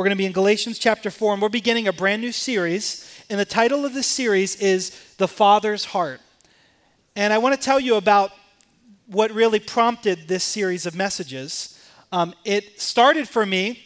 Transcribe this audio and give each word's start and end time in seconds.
We're 0.00 0.04
going 0.04 0.16
to 0.16 0.22
be 0.22 0.24
in 0.24 0.32
Galatians 0.32 0.78
chapter 0.78 1.10
4, 1.10 1.34
and 1.34 1.42
we're 1.42 1.50
beginning 1.50 1.86
a 1.86 1.92
brand 1.92 2.22
new 2.22 2.32
series. 2.32 3.22
And 3.28 3.38
the 3.38 3.44
title 3.44 3.84
of 3.84 3.92
this 3.92 4.06
series 4.06 4.56
is 4.56 4.98
The 5.18 5.28
Father's 5.28 5.84
Heart. 5.84 6.22
And 7.14 7.34
I 7.34 7.36
want 7.36 7.54
to 7.54 7.60
tell 7.60 7.78
you 7.78 7.96
about 7.96 8.32
what 9.08 9.30
really 9.30 9.60
prompted 9.60 10.26
this 10.26 10.42
series 10.42 10.86
of 10.86 10.94
messages. 10.96 11.78
Um, 12.12 12.32
it 12.46 12.80
started 12.80 13.28
for 13.28 13.44
me 13.44 13.84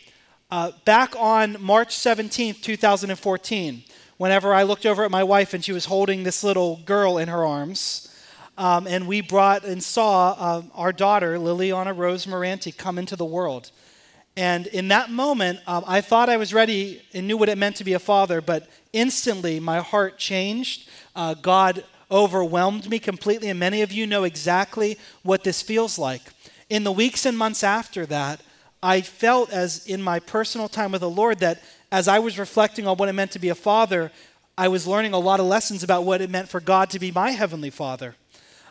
uh, 0.53 0.71
back 0.85 1.17
on 1.19 1.57
March 1.59 1.97
17th, 1.97 2.63
2014, 2.63 3.83
whenever 4.17 4.55
I 4.55 4.63
looked 4.63 4.87
over 4.87 5.05
at 5.05 5.11
my 5.11 5.25
wife 5.25 5.53
and 5.53 5.65
she 5.65 5.73
was 5.73 5.87
holding 5.87 6.23
this 6.23 6.45
little 6.45 6.77
girl 6.85 7.19
in 7.19 7.27
her 7.27 7.45
arms. 7.45 8.17
Um, 8.57 8.87
and 8.87 9.09
we 9.09 9.21
brought 9.21 9.65
and 9.65 9.83
saw 9.83 10.37
uh, 10.39 10.63
our 10.77 10.93
daughter, 10.93 11.39
Liliana 11.39 11.93
Rose 11.93 12.25
Moranti, 12.25 12.71
come 12.71 12.99
into 12.99 13.17
the 13.17 13.25
world. 13.25 13.73
And 14.37 14.67
in 14.69 14.89
that 14.89 15.11
moment, 15.11 15.61
um, 15.67 15.85
I 15.87 16.01
thought 16.01 16.29
I 16.29 16.37
was 16.37 16.53
ready 16.53 17.03
and 17.13 17.29
knew 17.29 17.37
what 17.37 17.49
it 17.49 17.59
meant 17.59 17.77
to 17.77 17.85
be 17.85 17.93
a 17.93 18.01
father, 18.01 18.41
but 18.41 18.69
instantly 18.93 19.61
my 19.61 19.79
heart 19.79 20.19
changed. 20.19 20.89
Uh, 21.15 21.35
God 21.35 21.85
overwhelmed 22.11 22.89
me 22.91 22.99
completely, 22.99 23.49
and 23.49 23.61
many 23.61 23.83
of 23.83 23.93
you 23.93 24.07
know 24.07 24.25
exactly 24.25 24.99
what 25.23 25.45
this 25.45 25.63
feels 25.63 25.99
like. 25.99 26.23
In 26.69 26.85
the 26.85 26.93
weeks 26.93 27.27
and 27.27 27.39
months 27.39 27.63
after 27.63 28.07
that, 28.07 28.41
I 28.83 29.01
felt 29.01 29.51
as 29.51 29.87
in 29.87 30.03
my 30.03 30.19
personal 30.19 30.69
time 30.69 30.93
with 30.93 31.01
the 31.01 31.11
Lord 31.11 31.39
that 31.39 31.63
as 31.93 32.09
I 32.09 32.19
was 32.19 32.39
reflecting 32.39 32.87
on 32.87 32.97
what 32.97 33.09
it 33.09 33.15
meant 33.15 33.31
to 33.33 33.39
be 33.39 33.49
a 33.49 33.55
father, 33.55 34.11
I 34.59 34.69
was 34.69 34.87
learning 34.87 35.15
a 35.15 35.19
lot 35.19 35.41
of 35.41 35.47
lessons 35.47 35.83
about 35.83 36.05
what 36.05 36.21
it 36.21 36.29
meant 36.29 36.49
for 36.49 36.61
God 36.61 36.91
to 36.91 36.99
be 36.99 37.11
my 37.11 37.31
heavenly 37.31 37.71
father. 37.71 38.17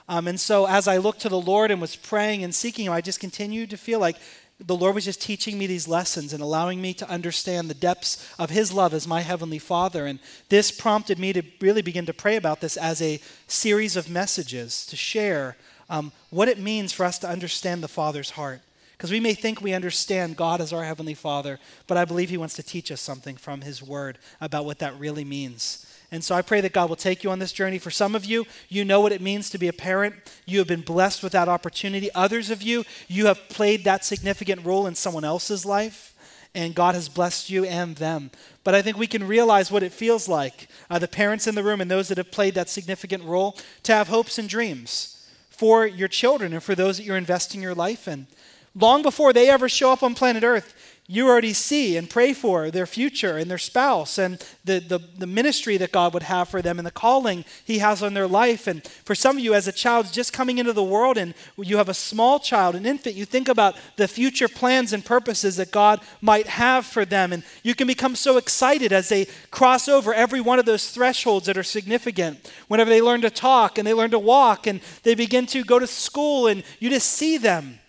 Um, 0.07 0.27
and 0.27 0.39
so 0.39 0.67
as 0.67 0.87
I 0.87 0.97
looked 0.97 1.21
to 1.21 1.29
the 1.29 1.39
Lord 1.39 1.71
and 1.71 1.79
was 1.79 1.95
praying 1.95 2.43
and 2.43 2.53
seeking 2.53 2.85
Him, 2.85 2.93
I 2.93 3.01
just 3.01 3.19
continued 3.19 3.69
to 3.69 3.77
feel 3.77 3.99
like 3.99 4.17
the 4.59 4.75
Lord 4.75 4.95
was 4.95 5.05
just 5.05 5.21
teaching 5.21 5.57
me 5.57 5.67
these 5.67 5.87
lessons 5.87 6.31
and 6.31 6.41
allowing 6.41 6.81
me 6.81 6.93
to 6.95 7.09
understand 7.09 7.69
the 7.69 7.73
depths 7.73 8.27
of 8.37 8.49
His 8.49 8.71
love 8.71 8.93
as 8.93 9.07
my 9.07 9.21
Heavenly 9.21 9.59
Father. 9.59 10.05
And 10.05 10.19
this 10.49 10.71
prompted 10.71 11.19
me 11.19 11.33
to 11.33 11.43
really 11.59 11.81
begin 11.81 12.05
to 12.05 12.13
pray 12.13 12.35
about 12.35 12.61
this 12.61 12.77
as 12.77 13.01
a 13.01 13.19
series 13.47 13.95
of 13.95 14.09
messages 14.09 14.85
to 14.87 14.95
share 14.95 15.57
um, 15.89 16.11
what 16.29 16.47
it 16.47 16.59
means 16.59 16.93
for 16.93 17.05
us 17.05 17.19
to 17.19 17.29
understand 17.29 17.83
the 17.83 17.87
Father's 17.87 18.31
heart. 18.31 18.61
Because 18.93 19.11
we 19.11 19.19
may 19.19 19.33
think 19.33 19.59
we 19.59 19.73
understand 19.73 20.37
God 20.37 20.61
as 20.61 20.71
our 20.71 20.83
Heavenly 20.83 21.15
Father, 21.15 21.59
but 21.87 21.97
I 21.97 22.05
believe 22.05 22.29
He 22.29 22.37
wants 22.37 22.55
to 22.55 22.63
teach 22.63 22.91
us 22.91 23.01
something 23.01 23.35
from 23.35 23.61
His 23.61 23.83
Word 23.83 24.17
about 24.39 24.65
what 24.65 24.79
that 24.79 24.97
really 24.97 25.25
means. 25.25 25.85
And 26.13 26.23
so 26.23 26.35
I 26.35 26.43
pray 26.43 26.61
that 26.61 26.73
God 26.73 26.89
will 26.89 26.95
take 26.95 27.23
you 27.23 27.31
on 27.31 27.39
this 27.39 27.51
journey. 27.51 27.79
For 27.79 27.89
some 27.89 28.13
of 28.13 28.23
you, 28.23 28.45
you 28.69 28.85
know 28.85 29.01
what 29.01 29.11
it 29.11 29.19
means 29.19 29.49
to 29.49 29.57
be 29.57 29.67
a 29.67 29.73
parent. 29.73 30.13
You 30.45 30.59
have 30.59 30.67
been 30.67 30.81
blessed 30.81 31.23
with 31.23 31.31
that 31.31 31.49
opportunity. 31.49 32.13
Others 32.13 32.51
of 32.51 32.61
you, 32.61 32.83
you 33.07 33.25
have 33.25 33.49
played 33.49 33.83
that 33.85 34.05
significant 34.05 34.63
role 34.63 34.85
in 34.85 34.93
someone 34.93 35.23
else's 35.23 35.65
life, 35.65 36.13
and 36.53 36.75
God 36.75 36.93
has 36.93 37.09
blessed 37.09 37.49
you 37.49 37.65
and 37.65 37.95
them. 37.95 38.29
But 38.63 38.75
I 38.75 38.83
think 38.83 38.95
we 38.95 39.07
can 39.07 39.27
realize 39.27 39.71
what 39.71 39.81
it 39.81 39.91
feels 39.91 40.27
like, 40.29 40.67
uh, 40.87 40.99
the 40.99 41.07
parents 41.07 41.47
in 41.47 41.55
the 41.55 41.63
room 41.63 41.81
and 41.81 41.89
those 41.89 42.09
that 42.09 42.19
have 42.19 42.29
played 42.31 42.53
that 42.53 42.69
significant 42.69 43.23
role, 43.23 43.57
to 43.81 43.91
have 43.91 44.09
hopes 44.09 44.37
and 44.37 44.47
dreams 44.47 45.27
for 45.49 45.87
your 45.87 46.07
children 46.07 46.53
and 46.53 46.61
for 46.61 46.75
those 46.75 46.97
that 46.97 47.05
you're 47.05 47.17
investing 47.17 47.59
your 47.59 47.73
life 47.73 48.07
in. 48.07 48.27
Long 48.75 49.01
before 49.01 49.33
they 49.33 49.49
ever 49.49 49.67
show 49.67 49.91
up 49.91 50.03
on 50.03 50.13
planet 50.13 50.43
Earth, 50.43 50.75
you 51.05 51.27
already 51.27 51.51
see 51.51 51.97
and 51.97 52.09
pray 52.09 52.31
for 52.31 52.71
their 52.71 52.85
future 52.85 53.37
and 53.37 53.51
their 53.51 53.57
spouse 53.57 54.17
and 54.17 54.43
the, 54.63 54.79
the, 54.79 54.99
the, 55.17 55.27
ministry 55.27 55.75
that 55.75 55.91
God 55.91 56.13
would 56.13 56.23
have 56.23 56.47
for 56.47 56.61
them 56.61 56.79
and 56.79 56.87
the 56.87 56.91
calling 56.91 57.43
He 57.65 57.79
has 57.79 58.01
on 58.01 58.13
their 58.13 58.27
life. 58.27 58.67
And 58.67 58.81
for 59.03 59.13
some 59.13 59.35
of 59.35 59.43
you, 59.43 59.53
as 59.53 59.67
a 59.67 59.73
child 59.73 60.13
just 60.13 60.31
coming 60.31 60.59
into 60.59 60.71
the 60.71 60.83
world 60.83 61.17
and 61.17 61.33
you 61.57 61.75
have 61.75 61.89
a 61.89 61.93
small 61.93 62.39
child, 62.39 62.75
an 62.75 62.85
infant, 62.85 63.15
you 63.15 63.25
think 63.25 63.49
about 63.49 63.75
the 63.97 64.07
future 64.07 64.47
plans 64.47 64.93
and 64.93 65.03
purposes 65.03 65.57
that 65.57 65.71
God 65.71 65.99
might 66.21 66.47
have 66.47 66.85
for 66.85 67.03
them. 67.03 67.33
And 67.33 67.43
you 67.63 67.75
can 67.75 67.87
become 67.87 68.15
so 68.15 68.37
excited 68.37 68.93
as 68.93 69.09
they 69.09 69.27
cross 69.51 69.89
over 69.89 70.13
every 70.13 70.39
one 70.39 70.57
of 70.57 70.65
those 70.65 70.89
thresholds 70.89 71.47
that 71.47 71.57
are 71.57 71.63
significant. 71.63 72.49
Whenever 72.69 72.89
they 72.89 73.01
learn 73.01 73.21
to 73.21 73.29
talk 73.29 73.77
and 73.77 73.85
they 73.85 73.93
learn 73.93 74.11
to 74.11 74.19
walk 74.19 74.67
and 74.67 74.79
they 75.03 75.15
begin 75.15 75.47
to 75.47 75.65
go 75.65 75.79
to 75.79 75.87
school 75.87 76.47
and 76.47 76.63
you 76.79 76.89
just 76.89 77.09
see 77.09 77.37
them 77.37 77.79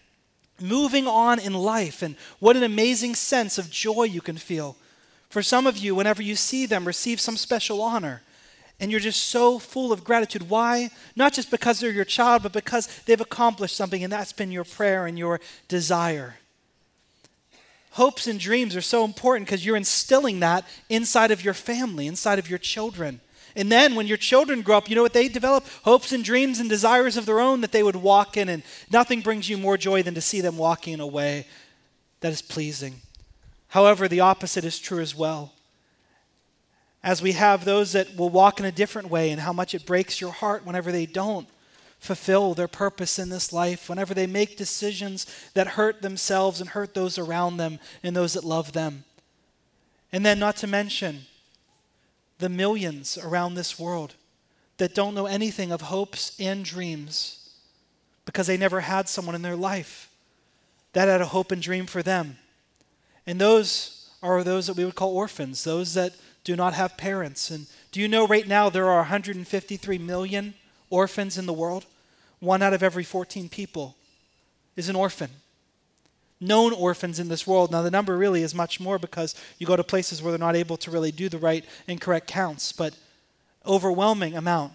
moving 0.61 1.07
on 1.07 1.39
in 1.39 1.55
life. 1.55 2.03
And 2.03 2.17
what 2.39 2.57
an 2.57 2.63
amazing 2.63 3.15
sense 3.15 3.59
of 3.59 3.71
joy 3.71 4.05
you 4.05 4.21
can 4.21 4.37
feel. 4.37 4.77
For 5.29 5.43
some 5.43 5.67
of 5.67 5.77
you, 5.77 5.95
whenever 5.95 6.23
you 6.23 6.37
see 6.37 6.67
them 6.67 6.87
receive 6.87 7.21
some 7.21 7.37
special 7.37 7.83
honor, 7.83 8.23
and 8.81 8.91
you're 8.91 9.01
just 9.01 9.25
so 9.25 9.59
full 9.59 9.93
of 9.93 10.05
gratitude. 10.05 10.51
Why? 10.51 10.91
Not 11.15 11.33
just 11.33 11.51
because 11.51 11.81
they're 11.81 11.91
your 11.91 12.05
child, 12.05 12.43
but 12.43 12.53
because 12.53 12.87
they've 13.07 13.21
accomplished 13.21 13.77
something, 13.77 14.03
and 14.03 14.13
that's 14.13 14.33
been 14.33 14.51
your 14.51 14.65
prayer 14.65 15.07
and 15.07 15.19
your 15.19 15.41
desire. 15.69 16.37
Hopes 17.93 18.27
and 18.27 18.41
dreams 18.41 18.75
are 18.75 18.81
so 18.81 19.05
important 19.05 19.47
because 19.47 19.65
you're 19.65 19.77
instilling 19.77 20.41
that 20.41 20.65
inside 20.89 21.31
of 21.31 21.45
your 21.45 21.55
family, 21.55 22.09
inside 22.09 22.41
of 22.41 22.51
your 22.51 22.59
children. 22.59 23.21
And 23.57 23.71
then 23.71 23.95
when 23.95 24.07
your 24.07 24.17
children 24.17 24.63
grow 24.63 24.79
up, 24.79 24.89
you 24.89 24.97
know 24.97 25.03
what 25.03 25.13
they 25.13 25.29
develop? 25.29 25.65
Hopes 25.85 26.13
and 26.13 26.25
dreams 26.25 26.59
and 26.59 26.69
desires 26.69 27.17
of 27.17 27.27
their 27.27 27.41
own 27.41 27.61
that 27.61 27.73
they 27.73 27.83
would 27.83 27.97
walk 27.97 28.37
in. 28.37 28.49
And 28.49 28.63
nothing 28.91 29.21
brings 29.21 29.49
you 29.49 29.57
more 29.57 29.77
joy 29.77 30.03
than 30.03 30.15
to 30.15 30.21
see 30.21 30.41
them 30.41 30.59
walking 30.59 30.93
in 30.93 31.01
a 31.01 31.07
way 31.07 31.47
that 32.21 32.33
is 32.33 32.43
pleasing. 32.43 32.97
However, 33.69 34.09
the 34.09 34.21
opposite 34.21 34.65
is 34.65 34.79
true 34.79 35.01
as 35.01 35.15
well. 35.15 35.53
As 37.03 37.21
we 37.21 37.33
have 37.33 37.65
those 37.65 37.93
that 37.93 38.17
will 38.17 38.31
walk 38.31 38.59
in 38.59 38.67
a 38.67 38.73
different 38.73 39.11
way, 39.11 39.31
and 39.31 39.41
how 39.41 39.53
much 39.53 39.75
it 39.75 39.85
breaks 39.85 40.21
your 40.21 40.33
heart 40.33 40.65
whenever 40.65 40.91
they 40.91 41.07
don't 41.07 41.47
fulfill 41.99 42.55
their 42.55 42.69
purpose 42.69 43.19
in 43.19 43.29
this 43.29 43.53
life, 43.53 43.89
whenever 43.89 44.15
they 44.15 44.27
make 44.27 44.57
decisions 44.57 45.27
that 45.55 45.69
hurt 45.69 46.03
themselves 46.03 46.61
and 46.61 46.71
hurt 46.71 46.95
those 46.95 47.19
around 47.19 47.57
them 47.57 47.79
and 48.03 48.17
those 48.17 48.33
that 48.35 48.45
love 48.45 48.73
them. 48.73 49.05
And 50.13 50.25
then, 50.25 50.39
not 50.39 50.57
to 50.59 50.67
mention, 50.67 51.27
the 52.39 52.49
millions 52.49 53.19
around 53.19 53.55
this 53.55 53.79
world 53.79 54.15
that 54.79 54.95
don't 54.95 55.15
know 55.15 55.27
anything 55.27 55.71
of 55.71 55.83
hopes 55.83 56.37
and 56.41 56.65
dreams 56.65 57.51
because 58.25 58.47
they 58.47 58.57
never 58.57 58.81
had 58.81 59.09
someone 59.09 59.35
in 59.35 59.43
their 59.43 59.57
life 59.57 60.11
that 60.93 61.09
had 61.09 61.21
a 61.21 61.27
hope 61.27 61.53
and 61.53 61.63
dream 61.63 61.87
for 61.87 62.03
them. 62.03 62.39
And 63.27 63.41
those 63.41 64.11
are 64.23 64.43
those 64.43 64.67
that 64.67 64.77
we 64.77 64.85
would 64.85 64.95
call 64.95 65.15
orphans, 65.15 65.65
those 65.65 65.95
that 65.95 66.15
do 66.45 66.57
not 66.57 66.75
have 66.75 66.97
parents. 66.97 67.51
And 67.51 67.67
do 67.93 68.01
you 68.01 68.09
know 68.09 68.27
right 68.27 68.47
now 68.47 68.69
there 68.69 68.89
are 68.89 68.99
153 68.99 69.99
million 69.99 70.55
orphans 70.91 71.39
in 71.39 71.47
the 71.47 71.53
world? 71.53 71.87
One 72.41 72.63
out 72.63 72.75
of 72.75 72.83
every 72.83 73.05
14 73.05 73.49
people 73.49 73.97
is 74.77 74.89
an 74.89 74.97
orphan 74.97 75.31
known 76.41 76.73
orphans 76.73 77.19
in 77.19 77.29
this 77.29 77.47
world. 77.47 77.71
Now, 77.71 77.83
the 77.83 77.91
number 77.91 78.17
really 78.17 78.43
is 78.43 78.55
much 78.55 78.81
more 78.81 78.99
because 78.99 79.35
you 79.59 79.67
go 79.67 79.77
to 79.77 79.85
places 79.85 80.23
where 80.23 80.33
they're 80.33 80.39
not 80.39 80.57
able 80.57 80.77
to 80.79 80.91
really 80.91 81.13
do 81.13 81.29
the 81.29 81.39
right 81.39 81.65
and 81.89 82.01
correct 82.01 82.27
counts, 82.27 82.73
but 82.73 82.97
overwhelming 83.67 84.37
amount. 84.37 84.73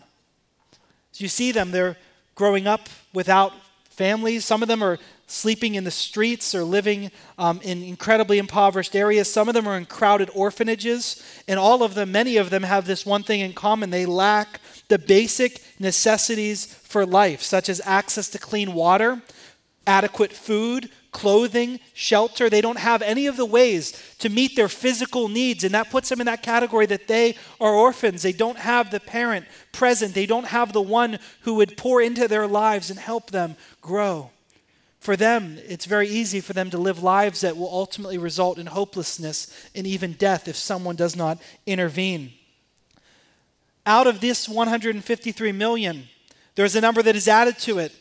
So 1.11 1.23
you 1.23 1.27
see 1.27 1.51
them, 1.51 1.71
they're 1.71 1.97
growing 2.35 2.67
up 2.67 2.89
without 3.13 3.53
families. 3.89 4.45
Some 4.45 4.61
of 4.61 4.67
them 4.67 4.81
are 4.81 4.97
sleeping 5.27 5.75
in 5.75 5.83
the 5.83 5.91
streets 5.91 6.55
or 6.55 6.63
living 6.63 7.11
um, 7.37 7.59
in 7.61 7.83
incredibly 7.83 8.39
impoverished 8.39 8.95
areas. 8.95 9.31
Some 9.31 9.47
of 9.47 9.53
them 9.53 9.67
are 9.67 9.77
in 9.77 9.85
crowded 9.85 10.29
orphanages. 10.33 11.23
And 11.47 11.59
all 11.59 11.83
of 11.83 11.93
them, 11.93 12.11
many 12.11 12.37
of 12.37 12.49
them, 12.49 12.63
have 12.63 12.85
this 12.85 13.05
one 13.05 13.23
thing 13.23 13.41
in 13.41 13.53
common 13.53 13.89
they 13.89 14.05
lack 14.05 14.59
the 14.87 14.97
basic 14.97 15.61
necessities 15.79 16.65
for 16.65 17.05
life, 17.05 17.43
such 17.43 17.69
as 17.69 17.79
access 17.85 18.27
to 18.29 18.39
clean 18.39 18.73
water, 18.73 19.21
adequate 19.85 20.33
food, 20.33 20.89
clothing, 21.11 21.79
shelter. 21.93 22.49
They 22.49 22.61
don't 22.61 22.79
have 22.79 23.01
any 23.01 23.27
of 23.27 23.37
the 23.37 23.45
ways 23.45 23.93
to 24.19 24.29
meet 24.29 24.55
their 24.55 24.67
physical 24.67 25.27
needs. 25.27 25.63
And 25.63 25.73
that 25.73 25.89
puts 25.89 26.09
them 26.09 26.19
in 26.19 26.25
that 26.25 26.43
category 26.43 26.85
that 26.87 27.07
they 27.07 27.35
are 27.59 27.73
orphans. 27.73 28.21
They 28.21 28.33
don't 28.33 28.57
have 28.57 28.91
the 28.91 28.99
parent 28.99 29.45
present, 29.71 30.13
they 30.13 30.25
don't 30.25 30.47
have 30.47 30.73
the 30.73 30.81
one 30.81 31.19
who 31.41 31.55
would 31.55 31.77
pour 31.77 32.01
into 32.01 32.27
their 32.27 32.47
lives 32.47 32.89
and 32.89 32.99
help 32.99 33.31
them 33.31 33.55
grow. 33.81 34.31
For 34.99 35.15
them, 35.15 35.57
it's 35.65 35.85
very 35.85 36.09
easy 36.09 36.41
for 36.41 36.51
them 36.51 36.69
to 36.71 36.77
live 36.77 37.01
lives 37.01 37.41
that 37.41 37.55
will 37.55 37.69
ultimately 37.69 38.17
result 38.17 38.57
in 38.57 38.65
hopelessness 38.65 39.69
and 39.73 39.87
even 39.87 40.13
death 40.13 40.47
if 40.47 40.57
someone 40.57 40.97
does 40.97 41.15
not 41.15 41.39
intervene. 41.65 42.33
Out 43.85 44.07
of 44.07 44.19
this 44.19 44.49
153 44.49 45.51
million, 45.53 46.09
there's 46.55 46.75
a 46.75 46.81
number 46.81 47.01
that 47.01 47.15
is 47.15 47.29
added 47.29 47.57
to 47.59 47.79
it 47.79 47.93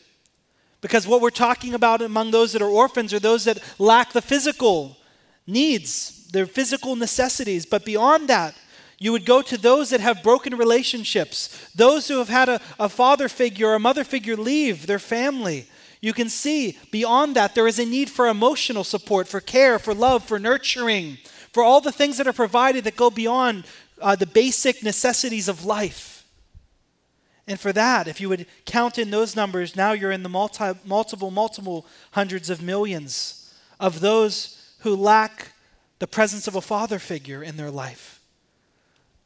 because 0.81 1.07
what 1.07 1.21
we're 1.21 1.29
talking 1.29 1.73
about 1.73 2.01
among 2.01 2.31
those 2.31 2.53
that 2.53 2.61
are 2.61 2.69
orphans 2.69 3.13
are 3.13 3.19
those 3.19 3.45
that 3.45 3.59
lack 3.77 4.13
the 4.13 4.21
physical 4.21 4.97
needs, 5.45 6.27
their 6.31 6.45
physical 6.45 6.95
necessities. 6.95 7.65
But 7.65 7.85
beyond 7.85 8.29
that, 8.29 8.55
you 8.97 9.11
would 9.11 9.25
go 9.25 9.41
to 9.41 9.57
those 9.57 9.89
that 9.89 10.01
have 10.01 10.23
broken 10.23 10.55
relationships, 10.55 11.69
those 11.73 12.07
who 12.07 12.19
have 12.19 12.29
had 12.29 12.49
a, 12.49 12.61
a 12.79 12.89
father 12.89 13.29
figure 13.29 13.69
or 13.69 13.75
a 13.75 13.79
mother 13.79 14.03
figure 14.03 14.35
leave 14.35 14.87
their 14.87 14.99
family. 14.99 15.67
You 16.01 16.13
can 16.13 16.29
see 16.29 16.77
beyond 16.91 17.35
that, 17.35 17.55
there 17.55 17.67
is 17.67 17.79
a 17.79 17.85
need 17.85 18.09
for 18.09 18.27
emotional 18.27 18.83
support, 18.83 19.27
for 19.27 19.41
care, 19.41 19.79
for 19.79 19.93
love, 19.93 20.23
for 20.23 20.39
nurturing, 20.39 21.17
for 21.51 21.63
all 21.63 21.81
the 21.81 21.91
things 21.91 22.17
that 22.17 22.27
are 22.27 22.33
provided 22.33 22.83
that 22.85 22.95
go 22.95 23.09
beyond 23.09 23.65
uh, 24.01 24.15
the 24.15 24.25
basic 24.25 24.83
necessities 24.83 25.47
of 25.47 25.65
life. 25.65 26.18
And 27.49 27.59
for 27.59 27.73
that, 27.73 28.07
if 28.07 28.21
you 28.21 28.29
would 28.29 28.45
count 28.65 28.99
in 28.99 29.09
those 29.09 29.35
numbers, 29.35 29.75
now 29.75 29.91
you're 29.91 30.11
in 30.11 30.21
the 30.21 30.29
multi, 30.29 30.71
multiple, 30.85 31.31
multiple 31.31 31.87
hundreds 32.11 32.51
of 32.51 32.61
millions 32.61 33.51
of 33.79 34.01
those 34.01 34.75
who 34.81 34.95
lack 34.95 35.53
the 35.97 36.05
presence 36.05 36.47
of 36.47 36.55
a 36.55 36.61
father 36.61 36.99
figure 36.99 37.41
in 37.41 37.57
their 37.57 37.71
life. 37.71 38.21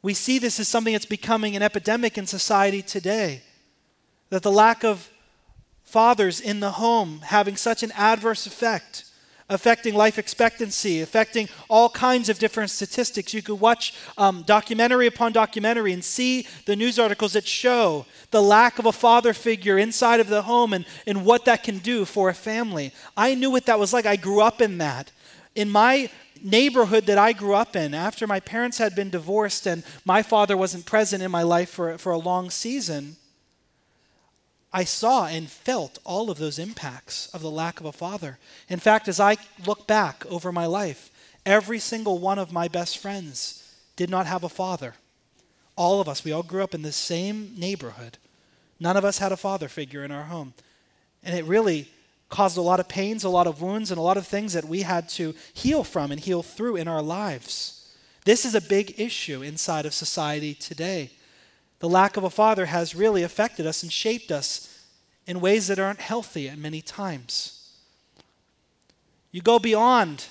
We 0.00 0.14
see 0.14 0.38
this 0.38 0.58
as 0.58 0.68
something 0.68 0.94
that's 0.94 1.04
becoming 1.04 1.54
an 1.54 1.62
epidemic 1.62 2.16
in 2.16 2.26
society 2.26 2.80
today. 2.80 3.42
That 4.30 4.42
the 4.42 4.50
lack 4.50 4.84
of 4.84 5.10
fathers 5.82 6.40
in 6.40 6.60
the 6.60 6.72
home 6.72 7.20
having 7.24 7.56
such 7.56 7.82
an 7.82 7.92
adverse 7.92 8.46
effect 8.46 9.04
affecting 9.48 9.94
life 9.94 10.18
expectancy, 10.18 11.02
affecting 11.02 11.48
all 11.68 11.88
kinds 11.88 12.28
of 12.28 12.38
different 12.38 12.70
statistics. 12.70 13.34
You 13.34 13.42
could 13.42 13.60
watch 13.60 13.94
um, 14.16 14.42
documentary 14.46 15.06
upon 15.06 15.32
documentary 15.32 15.92
and 15.92 16.02
see 16.02 16.46
the 16.64 16.76
news 16.76 16.98
articles 16.98 17.34
that 17.34 17.46
show 17.46 18.06
the 18.30 18.42
lack 18.42 18.78
of 18.78 18.86
a 18.86 18.92
father 18.92 19.34
figure 19.34 19.78
inside 19.78 20.20
of 20.20 20.28
the 20.28 20.42
home 20.42 20.72
and, 20.72 20.86
and 21.06 21.24
what 21.24 21.44
that 21.44 21.62
can 21.62 21.78
do 21.78 22.04
for 22.04 22.28
a 22.30 22.34
family. 22.34 22.92
I 23.16 23.34
knew 23.34 23.50
what 23.50 23.66
that 23.66 23.78
was 23.78 23.92
like. 23.92 24.06
I 24.06 24.16
grew 24.16 24.40
up 24.40 24.60
in 24.60 24.78
that. 24.78 25.12
In 25.54 25.70
my 25.70 26.10
neighborhood 26.42 27.06
that 27.06 27.18
I 27.18 27.32
grew 27.32 27.54
up 27.54 27.76
in, 27.76 27.94
after 27.94 28.26
my 28.26 28.40
parents 28.40 28.78
had 28.78 28.94
been 28.94 29.10
divorced 29.10 29.66
and 29.66 29.82
my 30.04 30.22
father 30.22 30.56
wasn't 30.56 30.86
present 30.86 31.22
in 31.22 31.30
my 31.30 31.42
life 31.42 31.70
for, 31.70 31.96
for 31.98 32.12
a 32.12 32.18
long 32.18 32.50
season, 32.50 33.16
I 34.74 34.82
saw 34.82 35.26
and 35.26 35.48
felt 35.48 36.00
all 36.02 36.32
of 36.32 36.38
those 36.38 36.58
impacts 36.58 37.28
of 37.32 37.42
the 37.42 37.50
lack 37.50 37.78
of 37.78 37.86
a 37.86 37.92
father. 37.92 38.38
In 38.68 38.80
fact, 38.80 39.06
as 39.06 39.20
I 39.20 39.36
look 39.64 39.86
back 39.86 40.26
over 40.26 40.50
my 40.50 40.66
life, 40.66 41.12
every 41.46 41.78
single 41.78 42.18
one 42.18 42.40
of 42.40 42.52
my 42.52 42.66
best 42.66 42.98
friends 42.98 43.72
did 43.94 44.10
not 44.10 44.26
have 44.26 44.42
a 44.42 44.48
father. 44.48 44.94
All 45.76 46.00
of 46.00 46.08
us, 46.08 46.24
we 46.24 46.32
all 46.32 46.42
grew 46.42 46.64
up 46.64 46.74
in 46.74 46.82
the 46.82 46.90
same 46.90 47.54
neighborhood. 47.56 48.18
None 48.80 48.96
of 48.96 49.04
us 49.04 49.18
had 49.18 49.30
a 49.30 49.36
father 49.36 49.68
figure 49.68 50.02
in 50.02 50.10
our 50.10 50.24
home. 50.24 50.54
And 51.22 51.38
it 51.38 51.44
really 51.44 51.88
caused 52.28 52.56
a 52.56 52.60
lot 52.60 52.80
of 52.80 52.88
pains, 52.88 53.22
a 53.22 53.28
lot 53.28 53.46
of 53.46 53.62
wounds, 53.62 53.92
and 53.92 53.98
a 53.98 54.02
lot 54.02 54.16
of 54.16 54.26
things 54.26 54.54
that 54.54 54.64
we 54.64 54.82
had 54.82 55.08
to 55.10 55.36
heal 55.52 55.84
from 55.84 56.10
and 56.10 56.20
heal 56.20 56.42
through 56.42 56.74
in 56.74 56.88
our 56.88 57.02
lives. 57.02 57.94
This 58.24 58.44
is 58.44 58.56
a 58.56 58.60
big 58.60 58.98
issue 58.98 59.40
inside 59.40 59.86
of 59.86 59.94
society 59.94 60.52
today. 60.52 61.12
The 61.80 61.88
lack 61.88 62.16
of 62.16 62.24
a 62.24 62.30
father 62.30 62.66
has 62.66 62.94
really 62.94 63.22
affected 63.22 63.66
us 63.66 63.82
and 63.82 63.92
shaped 63.92 64.30
us 64.30 64.84
in 65.26 65.40
ways 65.40 65.68
that 65.68 65.78
aren't 65.78 66.00
healthy 66.00 66.48
at 66.48 66.58
many 66.58 66.80
times. 66.80 67.72
You 69.32 69.42
go 69.42 69.58
beyond 69.58 70.26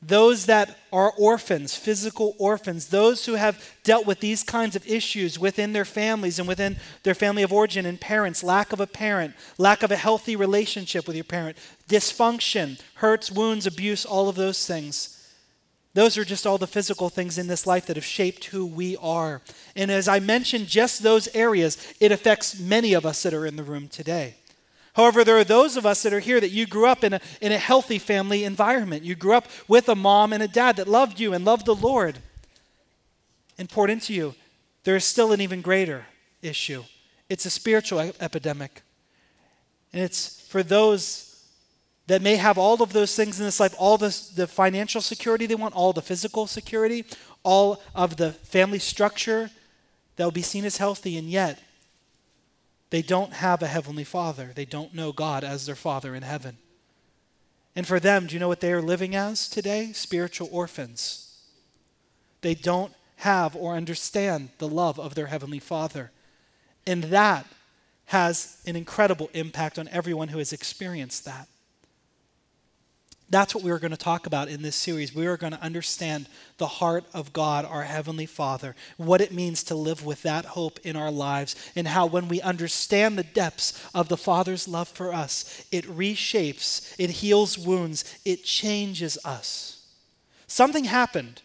those 0.00 0.46
that 0.46 0.78
are 0.92 1.12
orphans, 1.18 1.74
physical 1.74 2.36
orphans, 2.38 2.88
those 2.88 3.26
who 3.26 3.34
have 3.34 3.74
dealt 3.82 4.06
with 4.06 4.20
these 4.20 4.44
kinds 4.44 4.76
of 4.76 4.88
issues 4.88 5.38
within 5.38 5.72
their 5.72 5.84
families 5.84 6.38
and 6.38 6.46
within 6.46 6.76
their 7.02 7.16
family 7.16 7.42
of 7.42 7.52
origin 7.52 7.84
and 7.84 8.00
parents, 8.00 8.44
lack 8.44 8.72
of 8.72 8.78
a 8.78 8.86
parent, 8.86 9.34
lack 9.58 9.82
of 9.82 9.90
a 9.90 9.96
healthy 9.96 10.36
relationship 10.36 11.06
with 11.06 11.16
your 11.16 11.24
parent, 11.24 11.56
dysfunction, 11.88 12.80
hurts, 12.94 13.30
wounds, 13.32 13.66
abuse, 13.66 14.04
all 14.04 14.28
of 14.28 14.36
those 14.36 14.64
things. 14.64 15.17
Those 15.94 16.16
are 16.18 16.24
just 16.24 16.46
all 16.46 16.58
the 16.58 16.66
physical 16.66 17.08
things 17.08 17.38
in 17.38 17.46
this 17.46 17.66
life 17.66 17.86
that 17.86 17.96
have 17.96 18.04
shaped 18.04 18.46
who 18.46 18.66
we 18.66 18.96
are. 18.98 19.40
And 19.74 19.90
as 19.90 20.06
I 20.06 20.20
mentioned, 20.20 20.66
just 20.66 21.02
those 21.02 21.28
areas, 21.34 21.76
it 21.98 22.12
affects 22.12 22.58
many 22.58 22.92
of 22.92 23.06
us 23.06 23.22
that 23.22 23.34
are 23.34 23.46
in 23.46 23.56
the 23.56 23.62
room 23.62 23.88
today. 23.88 24.36
However, 24.94 25.24
there 25.24 25.38
are 25.38 25.44
those 25.44 25.76
of 25.76 25.86
us 25.86 26.02
that 26.02 26.12
are 26.12 26.20
here 26.20 26.40
that 26.40 26.50
you 26.50 26.66
grew 26.66 26.86
up 26.86 27.04
in 27.04 27.14
a, 27.14 27.20
in 27.40 27.52
a 27.52 27.58
healthy 27.58 27.98
family 27.98 28.44
environment. 28.44 29.04
You 29.04 29.14
grew 29.14 29.34
up 29.34 29.48
with 29.66 29.88
a 29.88 29.94
mom 29.94 30.32
and 30.32 30.42
a 30.42 30.48
dad 30.48 30.76
that 30.76 30.88
loved 30.88 31.20
you 31.20 31.32
and 31.32 31.44
loved 31.44 31.66
the 31.66 31.74
Lord 31.74 32.18
and 33.56 33.68
poured 33.68 33.90
into 33.90 34.12
you. 34.12 34.34
There 34.84 34.96
is 34.96 35.04
still 35.04 35.32
an 35.32 35.40
even 35.40 35.62
greater 35.62 36.06
issue 36.42 36.84
it's 37.28 37.44
a 37.44 37.50
spiritual 37.50 38.12
epidemic. 38.20 38.82
And 39.92 40.02
it's 40.02 40.40
for 40.48 40.62
those 40.62 41.27
that 42.08 42.22
may 42.22 42.36
have 42.36 42.56
all 42.56 42.82
of 42.82 42.92
those 42.94 43.14
things 43.14 43.38
in 43.38 43.44
this 43.44 43.60
life 43.60 43.74
all 43.78 43.98
the, 43.98 44.30
the 44.34 44.46
financial 44.46 45.00
security 45.00 45.46
they 45.46 45.54
want, 45.54 45.74
all 45.74 45.92
the 45.92 46.02
physical 46.02 46.46
security, 46.46 47.04
all 47.42 47.80
of 47.94 48.16
the 48.16 48.32
family 48.32 48.78
structure 48.78 49.50
that 50.16 50.24
will 50.24 50.30
be 50.30 50.42
seen 50.42 50.64
as 50.64 50.78
healthy, 50.78 51.16
and 51.16 51.28
yet 51.28 51.60
they 52.90 53.02
don't 53.02 53.34
have 53.34 53.62
a 53.62 53.66
heavenly 53.66 54.04
father. 54.04 54.52
They 54.54 54.64
don't 54.64 54.94
know 54.94 55.12
God 55.12 55.44
as 55.44 55.66
their 55.66 55.76
father 55.76 56.14
in 56.14 56.22
heaven. 56.22 56.56
And 57.76 57.86
for 57.86 58.00
them, 58.00 58.26
do 58.26 58.34
you 58.34 58.40
know 58.40 58.48
what 58.48 58.60
they 58.60 58.72
are 58.72 58.82
living 58.82 59.14
as 59.14 59.46
today? 59.46 59.92
Spiritual 59.92 60.48
orphans. 60.50 61.38
They 62.40 62.54
don't 62.54 62.92
have 63.16 63.54
or 63.54 63.74
understand 63.74 64.48
the 64.58 64.68
love 64.68 64.98
of 64.98 65.14
their 65.14 65.26
heavenly 65.26 65.58
father. 65.58 66.10
And 66.86 67.04
that 67.04 67.46
has 68.06 68.62
an 68.66 68.76
incredible 68.76 69.28
impact 69.34 69.78
on 69.78 69.88
everyone 69.88 70.28
who 70.28 70.38
has 70.38 70.54
experienced 70.54 71.26
that. 71.26 71.48
That's 73.30 73.54
what 73.54 73.62
we 73.62 73.70
are 73.70 73.78
going 73.78 73.90
to 73.90 73.96
talk 73.96 74.26
about 74.26 74.48
in 74.48 74.62
this 74.62 74.76
series. 74.76 75.14
We 75.14 75.26
are 75.26 75.36
going 75.36 75.52
to 75.52 75.62
understand 75.62 76.28
the 76.56 76.66
heart 76.66 77.04
of 77.12 77.32
God, 77.34 77.66
our 77.66 77.82
Heavenly 77.82 78.24
Father, 78.24 78.74
what 78.96 79.20
it 79.20 79.32
means 79.32 79.62
to 79.64 79.74
live 79.74 80.04
with 80.04 80.22
that 80.22 80.46
hope 80.46 80.78
in 80.82 80.96
our 80.96 81.10
lives, 81.10 81.54
and 81.76 81.88
how 81.88 82.06
when 82.06 82.28
we 82.28 82.40
understand 82.40 83.18
the 83.18 83.22
depths 83.22 83.86
of 83.94 84.08
the 84.08 84.16
Father's 84.16 84.66
love 84.66 84.88
for 84.88 85.12
us, 85.12 85.64
it 85.70 85.84
reshapes, 85.84 86.94
it 86.98 87.10
heals 87.10 87.58
wounds, 87.58 88.18
it 88.24 88.44
changes 88.44 89.18
us. 89.24 89.86
Something 90.46 90.84
happened 90.84 91.42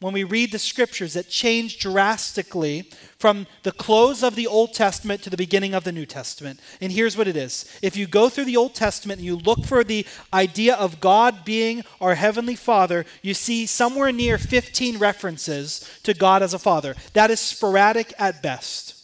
when 0.00 0.14
we 0.14 0.22
read 0.22 0.52
the 0.52 0.58
scriptures 0.58 1.14
that 1.14 1.28
change 1.28 1.78
drastically 1.78 2.88
from 3.18 3.48
the 3.64 3.72
close 3.72 4.22
of 4.22 4.36
the 4.36 4.46
Old 4.46 4.72
Testament 4.72 5.22
to 5.22 5.30
the 5.30 5.36
beginning 5.36 5.74
of 5.74 5.82
the 5.82 5.90
New 5.90 6.06
Testament. 6.06 6.60
And 6.80 6.92
here's 6.92 7.16
what 7.16 7.26
it 7.26 7.36
is 7.36 7.78
if 7.82 7.96
you 7.96 8.06
go 8.06 8.28
through 8.28 8.44
the 8.44 8.56
Old 8.56 8.74
Testament 8.74 9.18
and 9.18 9.26
you 9.26 9.36
look 9.36 9.64
for 9.64 9.82
the 9.82 10.06
idea 10.32 10.74
of 10.76 11.00
God 11.00 11.44
being 11.44 11.82
our 12.00 12.14
Heavenly 12.14 12.54
Father, 12.54 13.04
you 13.22 13.34
see 13.34 13.66
somewhere 13.66 14.12
near 14.12 14.38
15 14.38 14.98
references 14.98 15.88
to 16.04 16.14
God 16.14 16.42
as 16.42 16.54
a 16.54 16.58
Father. 16.60 16.94
That 17.14 17.30
is 17.30 17.40
sporadic 17.40 18.12
at 18.18 18.40
best. 18.40 18.94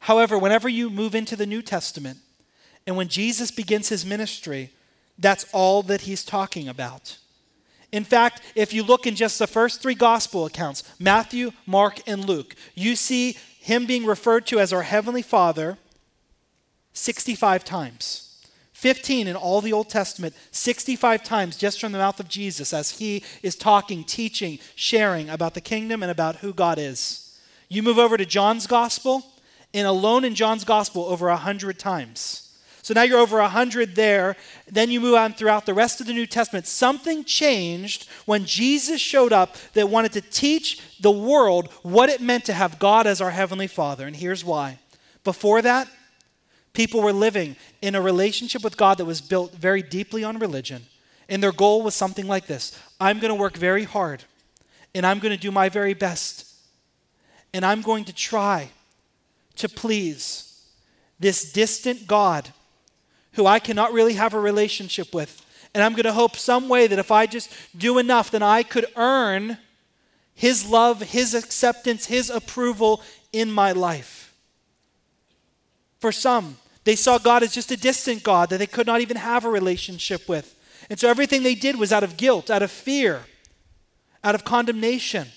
However, 0.00 0.38
whenever 0.38 0.68
you 0.68 0.88
move 0.88 1.14
into 1.14 1.36
the 1.36 1.46
New 1.46 1.62
Testament 1.62 2.18
and 2.86 2.96
when 2.96 3.08
Jesus 3.08 3.50
begins 3.50 3.88
his 3.88 4.06
ministry, 4.06 4.70
that's 5.18 5.46
all 5.52 5.82
that 5.82 6.02
he's 6.02 6.24
talking 6.24 6.68
about. 6.68 7.18
In 7.92 8.04
fact, 8.04 8.42
if 8.54 8.72
you 8.72 8.82
look 8.82 9.06
in 9.06 9.16
just 9.16 9.38
the 9.38 9.46
first 9.46 9.82
three 9.82 9.94
gospel 9.94 10.46
accounts 10.46 10.84
Matthew, 10.98 11.52
Mark, 11.66 12.00
and 12.06 12.24
Luke 12.24 12.54
you 12.74 12.96
see 12.96 13.36
him 13.60 13.86
being 13.86 14.06
referred 14.06 14.46
to 14.46 14.60
as 14.60 14.72
our 14.72 14.82
Heavenly 14.82 15.22
Father 15.22 15.78
65 16.92 17.64
times. 17.64 18.26
15 18.72 19.26
in 19.26 19.36
all 19.36 19.60
the 19.60 19.74
Old 19.74 19.90
Testament, 19.90 20.34
65 20.52 21.22
times 21.22 21.58
just 21.58 21.78
from 21.78 21.92
the 21.92 21.98
mouth 21.98 22.18
of 22.18 22.28
Jesus 22.28 22.72
as 22.72 22.92
he 22.92 23.22
is 23.42 23.54
talking, 23.54 24.04
teaching, 24.04 24.58
sharing 24.74 25.28
about 25.28 25.52
the 25.52 25.60
kingdom 25.60 26.02
and 26.02 26.10
about 26.10 26.36
who 26.36 26.54
God 26.54 26.78
is. 26.78 27.38
You 27.68 27.82
move 27.82 27.98
over 27.98 28.16
to 28.16 28.24
John's 28.24 28.66
Gospel, 28.66 29.22
and 29.74 29.86
alone 29.86 30.24
in 30.24 30.34
John's 30.34 30.64
Gospel, 30.64 31.04
over 31.04 31.28
100 31.28 31.78
times. 31.78 32.49
So 32.90 32.94
now 32.94 33.02
you're 33.02 33.20
over 33.20 33.38
100 33.38 33.94
there. 33.94 34.34
Then 34.66 34.90
you 34.90 35.00
move 35.00 35.14
on 35.14 35.32
throughout 35.32 35.64
the 35.64 35.74
rest 35.74 36.00
of 36.00 36.08
the 36.08 36.12
New 36.12 36.26
Testament. 36.26 36.66
Something 36.66 37.22
changed 37.22 38.08
when 38.26 38.44
Jesus 38.44 39.00
showed 39.00 39.32
up 39.32 39.54
that 39.74 39.88
wanted 39.88 40.10
to 40.14 40.20
teach 40.20 40.80
the 40.98 41.12
world 41.12 41.68
what 41.84 42.08
it 42.08 42.20
meant 42.20 42.46
to 42.46 42.52
have 42.52 42.80
God 42.80 43.06
as 43.06 43.20
our 43.20 43.30
Heavenly 43.30 43.68
Father. 43.68 44.08
And 44.08 44.16
here's 44.16 44.44
why. 44.44 44.80
Before 45.22 45.62
that, 45.62 45.86
people 46.72 47.00
were 47.00 47.12
living 47.12 47.54
in 47.80 47.94
a 47.94 48.00
relationship 48.00 48.64
with 48.64 48.76
God 48.76 48.98
that 48.98 49.04
was 49.04 49.20
built 49.20 49.52
very 49.54 49.82
deeply 49.82 50.24
on 50.24 50.40
religion. 50.40 50.82
And 51.28 51.40
their 51.40 51.52
goal 51.52 51.82
was 51.82 51.94
something 51.94 52.26
like 52.26 52.48
this 52.48 52.76
I'm 52.98 53.20
going 53.20 53.32
to 53.32 53.40
work 53.40 53.56
very 53.56 53.84
hard, 53.84 54.24
and 54.96 55.06
I'm 55.06 55.20
going 55.20 55.32
to 55.32 55.40
do 55.40 55.52
my 55.52 55.68
very 55.68 55.94
best, 55.94 56.52
and 57.54 57.64
I'm 57.64 57.82
going 57.82 58.04
to 58.06 58.12
try 58.12 58.70
to 59.58 59.68
please 59.68 60.60
this 61.20 61.52
distant 61.52 62.08
God 62.08 62.50
who 63.32 63.46
I 63.46 63.58
cannot 63.58 63.92
really 63.92 64.14
have 64.14 64.34
a 64.34 64.40
relationship 64.40 65.14
with. 65.14 65.44
And 65.74 65.82
I'm 65.82 65.92
going 65.92 66.04
to 66.04 66.12
hope 66.12 66.36
some 66.36 66.68
way 66.68 66.86
that 66.86 66.98
if 66.98 67.10
I 67.10 67.26
just 67.26 67.52
do 67.76 67.98
enough, 67.98 68.30
then 68.30 68.42
I 68.42 68.62
could 68.62 68.86
earn 68.96 69.58
His 70.34 70.68
love, 70.68 71.00
His 71.00 71.34
acceptance, 71.34 72.06
His 72.06 72.28
approval 72.28 73.02
in 73.32 73.50
my 73.50 73.72
life. 73.72 74.34
For 76.00 76.10
some, 76.10 76.56
they 76.84 76.96
saw 76.96 77.18
God 77.18 77.42
as 77.42 77.54
just 77.54 77.70
a 77.70 77.76
distant 77.76 78.22
God 78.22 78.50
that 78.50 78.58
they 78.58 78.66
could 78.66 78.86
not 78.86 79.00
even 79.00 79.16
have 79.16 79.44
a 79.44 79.50
relationship 79.50 80.28
with. 80.28 80.56
And 80.88 80.98
so 80.98 81.08
everything 81.08 81.42
they 81.42 81.54
did 81.54 81.76
was 81.76 81.92
out 81.92 82.02
of 82.02 82.16
guilt, 82.16 82.50
out 82.50 82.62
of 82.62 82.70
fear, 82.70 83.22
out 84.24 84.34
of 84.34 84.44
condemnation, 84.44 85.28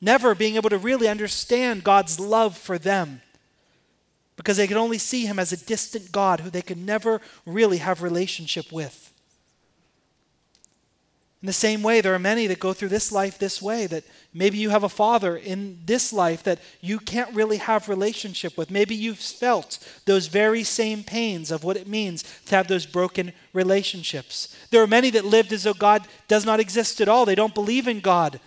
never 0.00 0.34
being 0.34 0.56
able 0.56 0.70
to 0.70 0.78
really 0.78 1.08
understand 1.08 1.84
God's 1.84 2.18
love 2.18 2.56
for 2.56 2.78
them 2.78 3.20
because 4.38 4.56
they 4.56 4.68
could 4.68 4.76
only 4.76 4.98
see 4.98 5.26
him 5.26 5.40
as 5.40 5.52
a 5.52 5.56
distant 5.56 6.12
God 6.12 6.40
who 6.40 6.48
they 6.48 6.62
could 6.62 6.78
never 6.78 7.20
really 7.44 7.78
have 7.78 8.02
relationship 8.02 8.70
with. 8.70 9.12
In 11.42 11.46
the 11.46 11.52
same 11.52 11.82
way, 11.82 12.00
there 12.00 12.14
are 12.14 12.20
many 12.20 12.46
that 12.46 12.60
go 12.60 12.72
through 12.72 12.88
this 12.88 13.10
life 13.10 13.38
this 13.38 13.60
way 13.60 13.88
that 13.88 14.04
maybe 14.32 14.56
you 14.56 14.70
have 14.70 14.84
a 14.84 14.88
father 14.88 15.36
in 15.36 15.80
this 15.86 16.12
life 16.12 16.44
that 16.44 16.60
you 16.80 17.00
can't 17.00 17.34
really 17.34 17.56
have 17.56 17.88
relationship 17.88 18.56
with. 18.56 18.70
Maybe 18.70 18.94
you've 18.94 19.18
felt 19.18 19.78
those 20.04 20.28
very 20.28 20.62
same 20.62 21.02
pains 21.02 21.50
of 21.50 21.64
what 21.64 21.76
it 21.76 21.88
means 21.88 22.22
to 22.46 22.54
have 22.54 22.68
those 22.68 22.86
broken 22.86 23.32
relationships. 23.52 24.56
There 24.70 24.82
are 24.82 24.88
many 24.88 25.10
that 25.10 25.24
lived 25.24 25.52
as 25.52 25.64
though 25.64 25.74
God 25.74 26.06
does 26.28 26.46
not 26.46 26.60
exist 26.60 27.00
at 27.00 27.08
all. 27.08 27.24
They 27.24 27.34
don't 27.34 27.54
believe 27.54 27.88
in 27.88 28.00
God. 28.00 28.38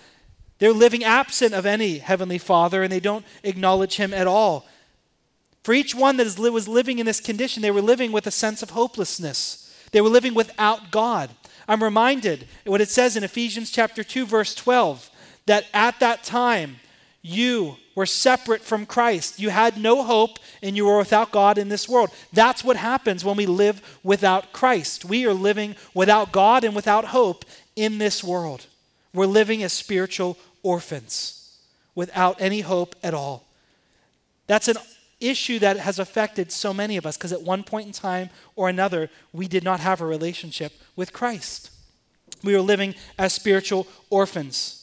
They're 0.59 0.71
living 0.71 1.03
absent 1.03 1.53
of 1.53 1.65
any 1.65 1.97
heavenly 1.97 2.37
father 2.37 2.81
and 2.81 2.91
they 2.91 2.99
don't 3.01 3.25
acknowledge 3.43 3.97
him 3.97 4.13
at 4.13 4.27
all. 4.27 4.67
For 5.63 5.73
each 5.73 5.93
one 5.93 6.17
that 6.17 6.39
was 6.39 6.67
living 6.67 6.99
in 6.99 7.05
this 7.05 7.19
condition, 7.19 7.61
they 7.61 7.71
were 7.71 7.81
living 7.81 8.11
with 8.11 8.25
a 8.27 8.31
sense 8.31 8.63
of 8.63 8.71
hopelessness. 8.71 9.71
They 9.91 10.01
were 10.01 10.09
living 10.09 10.33
without 10.33 10.91
God. 10.91 11.29
I'm 11.67 11.83
reminded 11.83 12.47
what 12.65 12.81
it 12.81 12.89
says 12.89 13.15
in 13.15 13.23
Ephesians 13.23 13.71
chapter 13.71 14.03
2 14.03 14.25
verse 14.25 14.55
12 14.55 15.09
that 15.45 15.65
at 15.73 15.99
that 15.99 16.23
time 16.23 16.77
you 17.21 17.77
were 17.93 18.05
separate 18.05 18.61
from 18.61 18.85
Christ. 18.85 19.39
You 19.39 19.49
had 19.49 19.77
no 19.77 20.03
hope 20.03 20.39
and 20.63 20.75
you 20.75 20.85
were 20.85 20.97
without 20.97 21.31
God 21.31 21.57
in 21.57 21.69
this 21.69 21.87
world. 21.87 22.09
That's 22.33 22.63
what 22.63 22.77
happens 22.77 23.23
when 23.23 23.37
we 23.37 23.45
live 23.45 23.99
without 24.03 24.53
Christ. 24.53 25.05
We 25.05 25.25
are 25.25 25.33
living 25.33 25.75
without 25.93 26.31
God 26.31 26.63
and 26.63 26.75
without 26.75 27.05
hope 27.05 27.45
in 27.75 27.97
this 27.97 28.23
world. 28.23 28.65
We're 29.13 29.25
living 29.25 29.61
as 29.61 29.73
spiritual 29.73 30.37
orphans 30.63 31.57
without 31.93 32.41
any 32.41 32.61
hope 32.61 32.95
at 33.03 33.13
all. 33.13 33.45
That's 34.47 34.67
an 34.67 34.77
issue 35.21 35.59
that 35.59 35.77
has 35.77 35.99
affected 35.99 36.51
so 36.51 36.73
many 36.73 36.97
of 36.97 37.05
us 37.05 37.17
because 37.17 37.31
at 37.31 37.41
one 37.41 37.63
point 37.63 37.87
in 37.87 37.93
time 37.93 38.29
or 38.55 38.67
another, 38.67 39.09
we 39.31 39.47
did 39.47 39.63
not 39.63 39.79
have 39.79 40.01
a 40.01 40.05
relationship 40.05 40.73
with 40.95 41.13
Christ. 41.13 41.69
We 42.43 42.53
were 42.53 42.61
living 42.61 42.95
as 43.17 43.33
spiritual 43.33 43.87
orphans. 44.09 44.77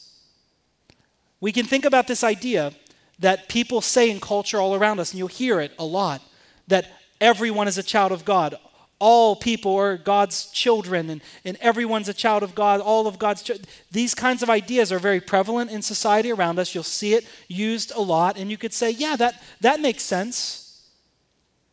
We 1.41 1.53
can 1.53 1.67
think 1.67 1.85
about 1.85 2.07
this 2.07 2.25
idea 2.25 2.73
that 3.19 3.49
people 3.49 3.81
say 3.81 4.11
in 4.11 4.21
culture 4.21 4.59
all 4.59 4.75
around 4.75 5.01
us, 5.01 5.11
and 5.11 5.19
you'll 5.19 5.29
hear 5.29 5.61
it 5.61 5.73
a 5.79 5.85
lot, 5.85 6.23
that 6.69 6.87
everyone 7.21 7.67
is 7.67 7.79
a 7.79 7.83
child 7.83 8.13
of 8.13 8.25
God 8.25 8.57
all 8.99 9.37
people 9.37 9.77
are 9.77 9.97
God's 9.97 10.47
children 10.47 11.09
and, 11.11 11.21
and 11.45 11.57
everyone's 11.61 12.09
a 12.09 12.15
child 12.15 12.43
of 12.43 12.55
God, 12.55 12.81
all 12.81 13.07
of 13.07 13.19
God's 13.19 13.43
children. 13.43 13.67
These 13.91 14.15
kinds 14.15 14.43
of 14.43 14.51
ideas 14.51 14.91
are 14.91 14.99
very 14.99 15.21
prevalent 15.21 15.71
in 15.71 15.83
society 15.83 16.33
around 16.33 16.59
us. 16.59 16.75
You'll 16.75 16.83
see 16.83 17.15
it 17.15 17.27
used 17.47 17.93
a 17.95 18.01
lot, 18.01 18.37
and 18.37 18.51
you 18.51 18.57
could 18.57 18.73
say, 18.73 18.91
yeah, 18.91 19.15
that, 19.17 19.41
that 19.61 19.81
makes 19.81 20.03
sense. 20.03 20.89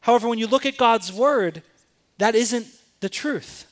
However, 0.02 0.28
when 0.28 0.38
you 0.38 0.48
look 0.48 0.66
at 0.66 0.78
God's 0.78 1.12
word, 1.12 1.64
that 2.20 2.36
isn't 2.36 2.68
the 3.00 3.10
truth. 3.10 3.66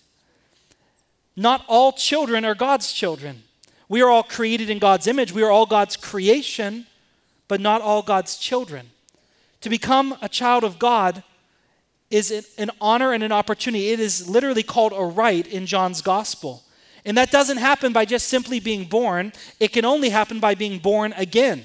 Not 1.36 1.64
all 1.68 1.92
children 1.92 2.46
are 2.46 2.56
God's 2.56 2.92
children. 2.92 3.44
We 3.88 4.02
are 4.02 4.10
all 4.10 4.24
created 4.24 4.70
in 4.70 4.80
God's 4.80 5.06
image, 5.06 5.32
we 5.32 5.44
are 5.44 5.52
all 5.52 5.68
God's 5.68 5.96
creation, 5.96 6.88
but 7.48 7.62
not 7.62 7.82
all 7.82 8.02
God's 8.02 8.38
children. 8.38 8.88
To 9.62 9.70
become 9.70 10.18
a 10.22 10.30
child 10.30 10.64
of 10.64 10.80
God, 10.80 11.24
is 12.14 12.54
an 12.60 12.70
honor 12.80 13.12
and 13.12 13.24
an 13.24 13.32
opportunity. 13.32 13.90
It 13.90 14.00
is 14.00 14.30
literally 14.30 14.62
called 14.62 14.94
a 14.96 15.04
right 15.04 15.48
in 15.48 15.66
John's 15.66 16.02
gospel. 16.02 16.64
And 17.06 17.18
that 17.18 17.32
doesn't 17.32 17.58
happen 17.58 17.92
by 17.92 18.06
just 18.06 18.28
simply 18.28 18.60
being 18.60 18.86
born, 18.86 19.34
it 19.60 19.74
can 19.74 19.84
only 19.84 20.10
happen 20.10 20.40
by 20.40 20.54
being 20.54 20.78
born 20.78 21.14
again. 21.18 21.64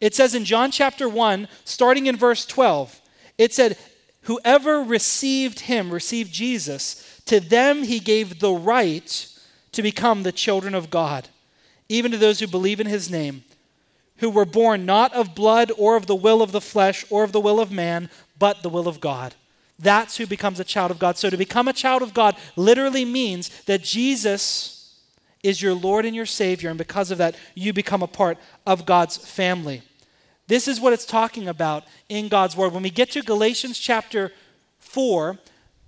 It 0.00 0.14
says 0.14 0.34
in 0.34 0.44
John 0.44 0.70
chapter 0.70 1.08
1, 1.08 1.48
starting 1.64 2.06
in 2.06 2.16
verse 2.16 2.44
12, 2.44 3.00
it 3.38 3.54
said, 3.54 3.78
Whoever 4.22 4.82
received 4.82 5.60
him, 5.60 5.90
received 5.90 6.30
Jesus, 6.30 7.22
to 7.24 7.40
them 7.40 7.84
he 7.84 8.00
gave 8.00 8.40
the 8.40 8.52
right 8.52 9.26
to 9.72 9.82
become 9.82 10.22
the 10.22 10.32
children 10.32 10.74
of 10.74 10.90
God, 10.90 11.28
even 11.88 12.12
to 12.12 12.18
those 12.18 12.38
who 12.40 12.46
believe 12.46 12.80
in 12.80 12.86
his 12.86 13.10
name, 13.10 13.44
who 14.18 14.28
were 14.28 14.44
born 14.44 14.84
not 14.84 15.12
of 15.14 15.34
blood 15.34 15.72
or 15.78 15.96
of 15.96 16.06
the 16.06 16.14
will 16.14 16.42
of 16.42 16.52
the 16.52 16.60
flesh 16.60 17.04
or 17.08 17.24
of 17.24 17.32
the 17.32 17.40
will 17.40 17.58
of 17.58 17.72
man, 17.72 18.10
but 18.38 18.62
the 18.62 18.68
will 18.68 18.88
of 18.88 19.00
God. 19.00 19.34
That's 19.78 20.16
who 20.16 20.26
becomes 20.26 20.58
a 20.58 20.64
child 20.64 20.90
of 20.90 20.98
God. 20.98 21.16
So 21.16 21.30
to 21.30 21.36
become 21.36 21.68
a 21.68 21.72
child 21.72 22.02
of 22.02 22.14
God 22.14 22.36
literally 22.56 23.04
means 23.04 23.48
that 23.64 23.82
Jesus 23.82 24.96
is 25.42 25.62
your 25.62 25.74
Lord 25.74 26.04
and 26.04 26.16
your 26.16 26.26
Savior, 26.26 26.68
and 26.68 26.78
because 26.78 27.10
of 27.10 27.18
that, 27.18 27.36
you 27.54 27.72
become 27.72 28.02
a 28.02 28.08
part 28.08 28.38
of 28.66 28.86
God's 28.86 29.16
family. 29.16 29.82
This 30.48 30.66
is 30.66 30.80
what 30.80 30.92
it's 30.92 31.06
talking 31.06 31.46
about 31.46 31.84
in 32.08 32.28
God's 32.28 32.56
Word. 32.56 32.72
When 32.72 32.82
we 32.82 32.90
get 32.90 33.10
to 33.12 33.22
Galatians 33.22 33.78
chapter 33.78 34.32
4, 34.80 35.38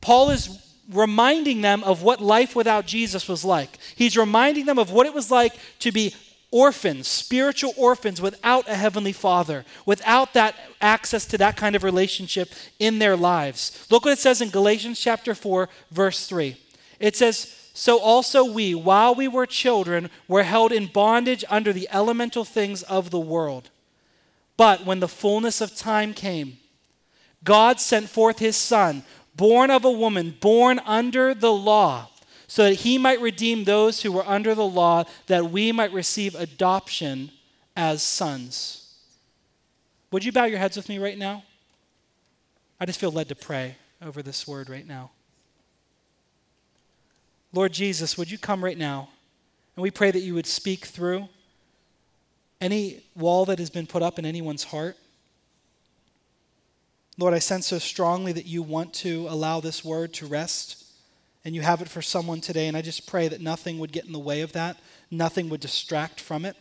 Paul 0.01 0.31
is 0.31 0.59
reminding 0.93 1.63
them 1.63 1.83
of 1.85 2.03
what 2.03 2.21
life 2.21 2.55
without 2.55 2.87
Jesus 2.87 3.29
was 3.29 3.45
like. 3.45 3.79
He's 3.97 4.17
reminding 4.17 4.67
them 4.67 4.79
of 4.79 4.93
what 4.93 5.07
it 5.07 5.15
was 5.15 5.31
like 5.31 5.55
to 5.81 5.91
be 5.91 6.15
orphans, 6.51 7.07
spiritual 7.07 7.73
orphans 7.77 8.21
without 8.21 8.69
a 8.69 8.75
heavenly 8.75 9.13
father, 9.13 9.65
without 9.87 10.35
that 10.35 10.55
access 10.81 11.25
to 11.27 11.39
that 11.39 11.57
kind 11.57 11.77
of 11.77 11.85
relationship 11.85 12.53
in 12.79 12.99
their 12.99 13.17
lives. 13.17 13.87
Look 13.91 14.05
what 14.05 14.13
it 14.13 14.19
says 14.19 14.41
in 14.41 14.51
Galatians 14.51 14.99
chapter 14.99 15.35
4 15.35 15.69
verse 15.91 16.27
3. 16.27 16.57
It 16.99 17.17
says, 17.17 17.55
"So 17.73 17.99
also 17.99 18.45
we, 18.45 18.75
while 18.75 19.15
we 19.15 19.29
were 19.29 19.47
children, 19.47 20.11
were 20.27 20.43
held 20.43 20.73
in 20.73 20.87
bondage 20.87 21.45
under 21.49 21.73
the 21.73 21.89
elemental 21.93 22.45
things 22.45 22.83
of 22.83 23.11
the 23.11 23.21
world. 23.21 23.71
But 24.57 24.85
when 24.85 25.01
the 25.01 25.09
fullness 25.09 25.61
of 25.61 25.75
time 25.75 26.13
came, 26.13 26.59
God 27.43 27.81
sent 27.81 28.11
forth 28.11 28.41
his 28.41 28.57
son, 28.57 29.05
born 29.35 29.71
of 29.71 29.85
a 29.85 29.91
woman, 29.91 30.37
born 30.39 30.81
under 30.81 31.33
the 31.33 31.53
law, 31.53 32.11
so 32.51 32.65
that 32.65 32.81
he 32.81 32.99
might 32.99 33.21
redeem 33.21 33.63
those 33.63 34.03
who 34.03 34.11
were 34.11 34.27
under 34.27 34.57
the 34.57 34.67
law, 34.67 35.05
that 35.29 35.53
we 35.53 35.71
might 35.71 35.93
receive 35.93 36.35
adoption 36.35 37.31
as 37.77 38.03
sons. 38.03 38.93
Would 40.11 40.25
you 40.25 40.33
bow 40.33 40.47
your 40.47 40.59
heads 40.59 40.77
with 40.77 40.89
me 40.89 40.99
right 40.99 41.17
now? 41.17 41.45
I 42.81 42.87
just 42.87 42.99
feel 42.99 43.13
led 43.13 43.29
to 43.29 43.37
pray 43.37 43.77
over 44.03 44.21
this 44.21 44.49
word 44.49 44.69
right 44.69 44.85
now. 44.85 45.13
Lord 47.53 47.73
Jesus, 47.73 48.19
would 48.19 48.29
you 48.29 48.37
come 48.37 48.65
right 48.65 48.77
now? 48.77 49.11
And 49.77 49.85
we 49.85 49.93
pray 49.93 50.11
that 50.11 50.19
you 50.19 50.35
would 50.35 50.45
speak 50.45 50.87
through 50.87 51.29
any 52.61 53.05
wall 53.15 53.45
that 53.45 53.61
has 53.61 53.71
been 53.71 53.87
put 53.87 54.03
up 54.03 54.19
in 54.19 54.27
anyone's 54.27 54.65
heart. 54.65 54.97
Lord, 57.17 57.33
I 57.33 57.39
sense 57.39 57.69
so 57.69 57.79
strongly 57.79 58.33
that 58.33 58.47
you 58.47 58.61
want 58.61 58.93
to 58.95 59.29
allow 59.29 59.61
this 59.61 59.85
word 59.85 60.13
to 60.15 60.27
rest 60.27 60.80
and 61.45 61.55
you 61.55 61.63
have 61.63 61.81
it 61.81 61.89
for 61.89 62.03
someone 62.03 62.41
today, 62.41 62.69
and 62.69 62.77
I 62.77 62.83
just 62.83 63.07
pray 63.07 63.29
that 63.29 63.41
nothing 63.41 63.79
would 63.79 63.93
get 63.93 64.05
in 64.05 64.13
the 64.13 64.19
way 64.19 64.43
of 64.43 64.53
that, 64.53 64.79
nothing 65.11 65.49
would 65.49 65.61
distract 65.61 66.21
from 66.21 66.45
it. 66.45 66.57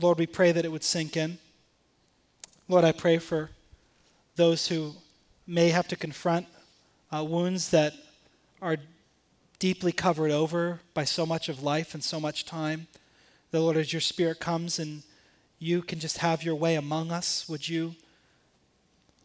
Lord, 0.00 0.18
we 0.18 0.26
pray 0.26 0.52
that 0.52 0.64
it 0.64 0.72
would 0.72 0.84
sink 0.84 1.16
in. 1.16 1.38
Lord, 2.68 2.84
I 2.84 2.92
pray 2.92 3.18
for 3.18 3.50
those 4.36 4.68
who 4.68 4.94
may 5.46 5.70
have 5.70 5.86
to 5.88 5.96
confront 5.96 6.46
uh, 7.14 7.22
wounds 7.22 7.70
that 7.70 7.94
are 8.60 8.76
deeply 9.58 9.92
covered 9.92 10.30
over 10.30 10.80
by 10.94 11.04
so 11.04 11.24
much 11.24 11.48
of 11.48 11.62
life 11.62 11.94
and 11.94 12.02
so 12.02 12.18
much 12.18 12.44
time. 12.44 12.86
The 13.50 13.60
Lord, 13.60 13.76
as 13.76 13.92
your 13.92 14.00
Spirit 14.00 14.40
comes 14.40 14.78
and 14.78 15.04
you 15.64 15.80
can 15.80 15.98
just 15.98 16.18
have 16.18 16.42
your 16.42 16.54
way 16.54 16.74
among 16.74 17.10
us. 17.10 17.48
Would 17.48 17.68
you 17.68 17.94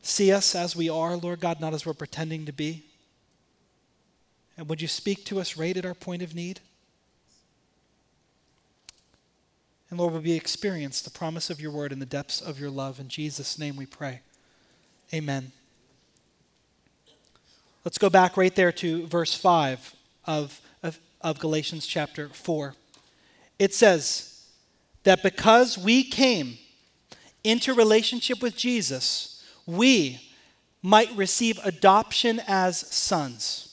see 0.02 0.32
us 0.32 0.56
as 0.56 0.76
we 0.76 0.90
are, 0.90 1.18
Lord 1.18 1.42
God, 1.42 1.60
not 1.60 1.74
as 1.74 1.86
we're 1.86 1.94
pretending 1.94 2.46
to 2.46 2.54
be? 2.54 2.86
And 4.58 4.70
would 4.70 4.82
you 4.82 4.88
speak 4.88 5.26
to 5.26 5.40
us 5.40 5.58
right 5.58 5.76
at 5.76 5.86
our 5.86 5.94
point 5.94 6.22
of 6.22 6.34
need? 6.34 6.62
And 9.90 10.00
Lord, 10.00 10.14
would 10.14 10.24
we 10.24 10.34
experience 10.34 11.02
the 11.02 11.10
promise 11.10 11.50
of 11.50 11.60
your 11.60 11.72
word 11.72 11.92
in 11.92 12.00
the 12.00 12.06
depths 12.06 12.42
of 12.42 12.60
your 12.60 12.70
love. 12.70 13.00
In 13.00 13.10
Jesus' 13.10 13.60
name 13.60 13.76
we 13.76 13.86
pray. 13.86 14.22
Amen. 15.14 15.52
Let's 17.84 17.98
go 17.98 18.10
back 18.10 18.38
right 18.38 18.56
there 18.56 18.72
to 18.74 19.08
verse 19.08 19.34
5 19.34 19.96
of, 20.26 20.62
of, 20.84 21.00
of 21.22 21.40
Galatians 21.40 21.88
chapter 21.88 22.30
4. 22.30 22.76
It 23.58 23.74
says, 23.74 24.39
that 25.04 25.24
because 25.24 25.78
we 25.78 26.04
came 26.04 26.58
into 27.44 27.74
relationship 27.74 28.42
with 28.42 28.56
Jesus, 28.56 29.44
we 29.66 30.20
might 30.82 31.16
receive 31.16 31.60
adoption 31.64 32.42
as 32.48 32.78
sons. 32.78 33.66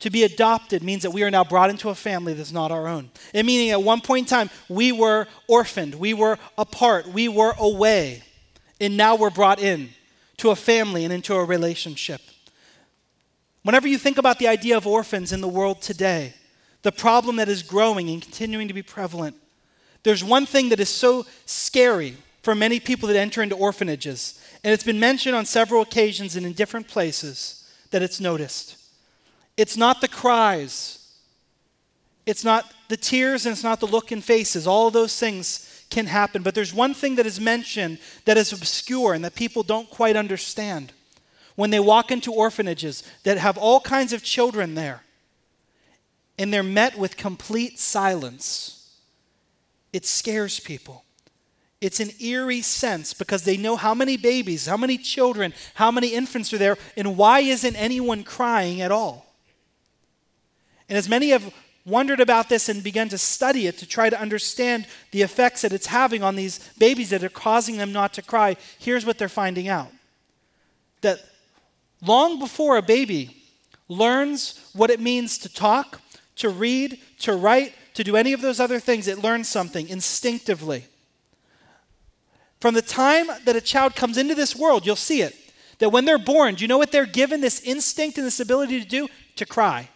To 0.00 0.10
be 0.10 0.24
adopted 0.24 0.82
means 0.82 1.02
that 1.02 1.12
we 1.12 1.22
are 1.22 1.30
now 1.30 1.44
brought 1.44 1.70
into 1.70 1.88
a 1.88 1.94
family 1.94 2.34
that's 2.34 2.52
not 2.52 2.70
our 2.70 2.86
own. 2.86 3.10
It 3.32 3.46
meaning 3.46 3.70
at 3.70 3.82
one 3.82 4.00
point 4.00 4.26
in 4.26 4.28
time, 4.28 4.50
we 4.68 4.92
were 4.92 5.26
orphaned, 5.48 5.94
we 5.94 6.12
were 6.12 6.38
apart, 6.58 7.06
we 7.06 7.28
were 7.28 7.54
away, 7.58 8.22
and 8.80 8.96
now 8.96 9.16
we're 9.16 9.30
brought 9.30 9.60
in 9.60 9.90
to 10.38 10.50
a 10.50 10.56
family 10.56 11.04
and 11.04 11.12
into 11.12 11.34
a 11.34 11.44
relationship. 11.44 12.20
Whenever 13.62 13.88
you 13.88 13.96
think 13.96 14.18
about 14.18 14.38
the 14.38 14.48
idea 14.48 14.76
of 14.76 14.86
orphans 14.86 15.32
in 15.32 15.40
the 15.40 15.48
world 15.48 15.80
today, 15.80 16.34
the 16.82 16.92
problem 16.92 17.36
that 17.36 17.48
is 17.48 17.62
growing 17.62 18.10
and 18.10 18.20
continuing 18.20 18.68
to 18.68 18.74
be 18.74 18.82
prevalent 18.82 19.36
there's 20.04 20.22
one 20.22 20.46
thing 20.46 20.68
that 20.68 20.80
is 20.80 20.88
so 20.88 21.26
scary 21.46 22.16
for 22.42 22.54
many 22.54 22.78
people 22.78 23.08
that 23.08 23.16
enter 23.16 23.42
into 23.42 23.56
orphanages, 23.56 24.38
And 24.62 24.72
it's 24.72 24.84
been 24.84 25.00
mentioned 25.00 25.36
on 25.36 25.44
several 25.44 25.82
occasions 25.82 26.36
and 26.36 26.46
in 26.46 26.54
different 26.54 26.88
places 26.88 27.68
that 27.90 28.02
it's 28.02 28.18
noticed. 28.18 28.76
It's 29.58 29.76
not 29.76 30.00
the 30.00 30.08
cries, 30.08 31.06
it's 32.26 32.44
not 32.44 32.72
the 32.88 32.96
tears, 32.96 33.44
and 33.44 33.52
it's 33.52 33.62
not 33.62 33.80
the 33.80 33.86
look 33.86 34.10
in 34.10 34.22
faces. 34.22 34.66
All 34.66 34.90
those 34.90 35.18
things 35.18 35.84
can 35.90 36.06
happen. 36.06 36.42
But 36.42 36.54
there's 36.54 36.72
one 36.72 36.94
thing 36.94 37.16
that 37.16 37.26
is 37.26 37.38
mentioned 37.38 37.98
that 38.24 38.38
is 38.38 38.52
obscure 38.52 39.12
and 39.12 39.24
that 39.24 39.34
people 39.34 39.62
don't 39.62 39.90
quite 39.90 40.16
understand. 40.16 40.92
When 41.56 41.70
they 41.70 41.80
walk 41.80 42.10
into 42.10 42.32
orphanages 42.32 43.04
that 43.22 43.38
have 43.38 43.58
all 43.58 43.80
kinds 43.80 44.12
of 44.12 44.22
children 44.22 44.74
there, 44.74 45.02
and 46.38 46.52
they're 46.52 46.62
met 46.62 46.98
with 46.98 47.16
complete 47.16 47.78
silence, 47.78 48.83
it 49.94 50.04
scares 50.04 50.60
people. 50.60 51.04
It's 51.80 52.00
an 52.00 52.10
eerie 52.20 52.62
sense 52.62 53.14
because 53.14 53.44
they 53.44 53.56
know 53.56 53.76
how 53.76 53.94
many 53.94 54.16
babies, 54.16 54.66
how 54.66 54.76
many 54.76 54.98
children, 54.98 55.54
how 55.74 55.90
many 55.90 56.08
infants 56.08 56.52
are 56.52 56.58
there, 56.58 56.76
and 56.96 57.16
why 57.16 57.40
isn't 57.40 57.76
anyone 57.76 58.24
crying 58.24 58.80
at 58.80 58.90
all? 58.90 59.26
And 60.88 60.98
as 60.98 61.08
many 61.08 61.30
have 61.30 61.54
wondered 61.86 62.20
about 62.20 62.48
this 62.48 62.68
and 62.68 62.82
begun 62.82 63.08
to 63.10 63.18
study 63.18 63.66
it 63.66 63.78
to 63.78 63.86
try 63.86 64.10
to 64.10 64.20
understand 64.20 64.86
the 65.10 65.22
effects 65.22 65.62
that 65.62 65.72
it's 65.72 65.86
having 65.86 66.22
on 66.22 66.36
these 66.36 66.58
babies 66.78 67.10
that 67.10 67.22
are 67.22 67.28
causing 67.28 67.76
them 67.76 67.92
not 67.92 68.14
to 68.14 68.22
cry, 68.22 68.56
here's 68.78 69.06
what 69.06 69.18
they're 69.18 69.28
finding 69.28 69.68
out 69.68 69.88
that 71.04 71.20
long 72.02 72.38
before 72.38 72.76
a 72.76 72.82
baby 72.82 73.36
learns 73.88 74.58
what 74.72 74.90
it 74.90 74.98
means 74.98 75.38
to 75.38 75.52
talk, 75.52 76.00
to 76.36 76.48
read, 76.48 76.98
to 77.18 77.34
write, 77.34 77.74
to 77.94 78.04
do 78.04 78.16
any 78.16 78.32
of 78.32 78.40
those 78.40 78.60
other 78.60 78.80
things, 78.80 79.08
it 79.08 79.18
learns 79.18 79.48
something 79.48 79.88
instinctively. 79.88 80.86
From 82.60 82.74
the 82.74 82.82
time 82.82 83.26
that 83.44 83.56
a 83.56 83.60
child 83.60 83.94
comes 83.94 84.18
into 84.18 84.34
this 84.34 84.56
world, 84.56 84.84
you'll 84.84 84.96
see 84.96 85.22
it. 85.22 85.34
That 85.78 85.90
when 85.90 86.04
they're 86.04 86.18
born, 86.18 86.54
do 86.54 86.62
you 86.62 86.68
know 86.68 86.78
what 86.78 86.92
they're 86.92 87.06
given 87.06 87.40
this 87.40 87.60
instinct 87.60 88.18
and 88.18 88.26
this 88.26 88.40
ability 88.40 88.80
to 88.80 88.86
do? 88.86 89.08
To 89.36 89.46
cry. 89.46 89.88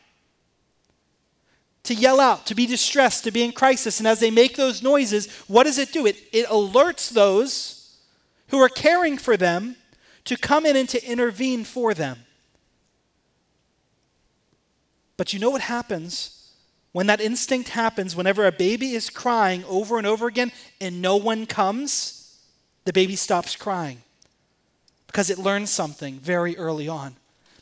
To 1.85 1.95
yell 1.95 2.21
out, 2.21 2.47
to 2.47 2.55
be 2.55 2.67
distressed, 2.67 3.25
to 3.25 3.31
be 3.31 3.43
in 3.43 3.52
crisis. 3.52 3.99
And 3.99 4.07
as 4.07 4.21
they 4.21 4.31
make 4.31 4.57
those 4.57 4.83
noises, 4.83 5.33
what 5.47 5.64
does 5.64 5.78
it 5.78 5.93
do? 5.93 6.07
It, 6.07 6.17
it 6.33 6.47
alerts 6.47 7.11
those 7.11 7.97
who 8.49 8.59
are 8.59 8.69
caring 8.69 9.19
for 9.19 9.37
them 9.37 9.76
to 10.25 10.37
come 10.37 10.67
in 10.67 10.76
and 10.76 10.88
to 10.90 11.05
intervene 11.05 11.64
for 11.64 11.95
them. 11.95 12.19
But 15.17 15.33
you 15.33 15.38
know 15.38 15.50
what 15.50 15.62
happens 15.62 16.38
when 16.92 17.07
that 17.07 17.21
instinct 17.21 17.71
happens, 17.71 18.16
whenever 18.16 18.47
a 18.47 18.52
baby 18.52 18.92
is 18.92 19.11
crying 19.11 19.64
over 19.64 19.99
and 19.99 20.07
over 20.07 20.26
again 20.26 20.52
and 20.80 21.02
no 21.02 21.16
one 21.16 21.47
comes? 21.47 22.18
the 22.88 22.92
baby 22.95 23.16
stops 23.16 23.54
crying 23.54 24.00
because 25.07 25.28
it 25.28 25.37
learns 25.37 25.68
something 25.68 26.18
very 26.18 26.57
early 26.57 26.88
on. 26.88 27.16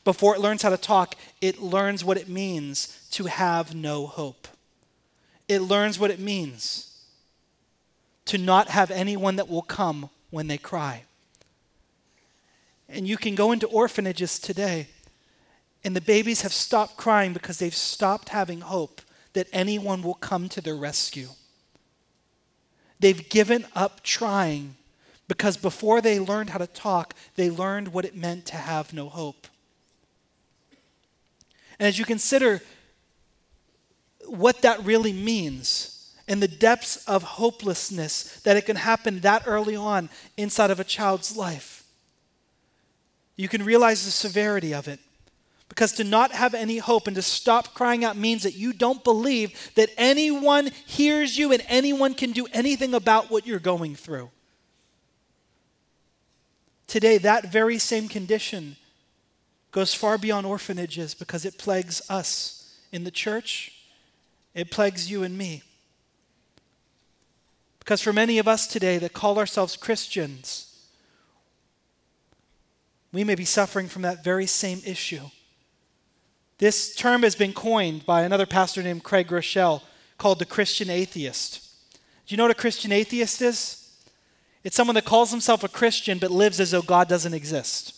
Before 0.04 0.36
it 0.36 0.40
learns 0.40 0.62
how 0.62 0.70
to 0.70 0.76
talk, 0.76 1.16
it 1.40 1.60
learns 1.60 2.04
what 2.04 2.16
it 2.16 2.28
means 2.28 3.04
to 3.10 3.24
have 3.24 3.74
no 3.74 4.06
hope. 4.06 4.46
It 5.48 5.62
learns 5.62 5.98
what 5.98 6.12
it 6.12 6.20
means 6.20 6.96
to 8.26 8.38
not 8.38 8.68
have 8.68 8.92
anyone 8.92 9.34
that 9.34 9.48
will 9.48 9.62
come 9.62 10.10
when 10.30 10.46
they 10.46 10.58
cry. 10.58 11.02
And 12.88 13.08
you 13.08 13.16
can 13.16 13.34
go 13.34 13.50
into 13.50 13.66
orphanages 13.66 14.38
today, 14.38 14.86
and 15.82 15.96
the 15.96 16.00
babies 16.00 16.42
have 16.42 16.52
stopped 16.52 16.96
crying 16.96 17.32
because 17.32 17.58
they've 17.58 17.74
stopped 17.74 18.28
having 18.28 18.60
hope 18.60 19.00
that 19.36 19.48
anyone 19.52 20.00
will 20.00 20.14
come 20.14 20.48
to 20.48 20.62
their 20.62 20.74
rescue. 20.74 21.28
They've 22.98 23.28
given 23.28 23.66
up 23.74 24.02
trying 24.02 24.76
because 25.28 25.58
before 25.58 26.00
they 26.00 26.18
learned 26.18 26.48
how 26.50 26.58
to 26.58 26.66
talk, 26.66 27.12
they 27.34 27.50
learned 27.50 27.88
what 27.88 28.06
it 28.06 28.16
meant 28.16 28.46
to 28.46 28.56
have 28.56 28.94
no 28.94 29.10
hope. 29.10 29.46
And 31.78 31.86
as 31.86 31.98
you 31.98 32.06
consider 32.06 32.62
what 34.24 34.62
that 34.62 34.82
really 34.86 35.12
means 35.12 36.14
and 36.26 36.42
the 36.42 36.48
depths 36.48 36.96
of 37.04 37.22
hopelessness 37.22 38.40
that 38.40 38.56
it 38.56 38.64
can 38.64 38.76
happen 38.76 39.20
that 39.20 39.42
early 39.44 39.76
on 39.76 40.08
inside 40.38 40.70
of 40.70 40.80
a 40.80 40.84
child's 40.84 41.36
life, 41.36 41.84
you 43.36 43.48
can 43.48 43.62
realize 43.62 44.06
the 44.06 44.10
severity 44.10 44.72
of 44.72 44.88
it. 44.88 44.98
Because 45.68 45.92
to 45.92 46.04
not 46.04 46.32
have 46.32 46.54
any 46.54 46.78
hope 46.78 47.06
and 47.06 47.16
to 47.16 47.22
stop 47.22 47.74
crying 47.74 48.04
out 48.04 48.16
means 48.16 48.44
that 48.44 48.54
you 48.54 48.72
don't 48.72 49.02
believe 49.04 49.72
that 49.74 49.90
anyone 49.98 50.70
hears 50.86 51.36
you 51.36 51.52
and 51.52 51.62
anyone 51.68 52.14
can 52.14 52.32
do 52.32 52.46
anything 52.52 52.94
about 52.94 53.30
what 53.30 53.46
you're 53.46 53.58
going 53.58 53.94
through. 53.94 54.30
Today, 56.86 57.18
that 57.18 57.50
very 57.50 57.78
same 57.78 58.08
condition 58.08 58.76
goes 59.72 59.92
far 59.92 60.16
beyond 60.16 60.46
orphanages 60.46 61.14
because 61.14 61.44
it 61.44 61.58
plagues 61.58 62.00
us 62.08 62.78
in 62.92 63.04
the 63.04 63.10
church, 63.10 63.72
it 64.54 64.70
plagues 64.70 65.10
you 65.10 65.22
and 65.22 65.36
me. 65.36 65.62
Because 67.80 68.00
for 68.00 68.12
many 68.12 68.38
of 68.38 68.48
us 68.48 68.66
today 68.66 68.98
that 68.98 69.12
call 69.12 69.38
ourselves 69.38 69.76
Christians, 69.76 70.88
we 73.12 73.24
may 73.24 73.34
be 73.34 73.44
suffering 73.44 73.88
from 73.88 74.02
that 74.02 74.24
very 74.24 74.46
same 74.46 74.80
issue. 74.84 75.24
This 76.58 76.94
term 76.94 77.22
has 77.22 77.34
been 77.34 77.52
coined 77.52 78.06
by 78.06 78.22
another 78.22 78.46
pastor 78.46 78.82
named 78.82 79.04
Craig 79.04 79.28
Groeschel 79.28 79.82
called 80.16 80.38
the 80.38 80.46
Christian 80.46 80.88
atheist. 80.88 81.62
Do 82.26 82.32
you 82.32 82.36
know 82.36 82.44
what 82.44 82.50
a 82.50 82.54
Christian 82.54 82.92
atheist 82.92 83.42
is? 83.42 83.82
It's 84.64 84.74
someone 84.74 84.94
that 84.94 85.04
calls 85.04 85.30
himself 85.30 85.62
a 85.62 85.68
Christian 85.68 86.18
but 86.18 86.30
lives 86.30 86.58
as 86.58 86.70
though 86.70 86.82
God 86.82 87.08
doesn't 87.08 87.34
exist. 87.34 87.92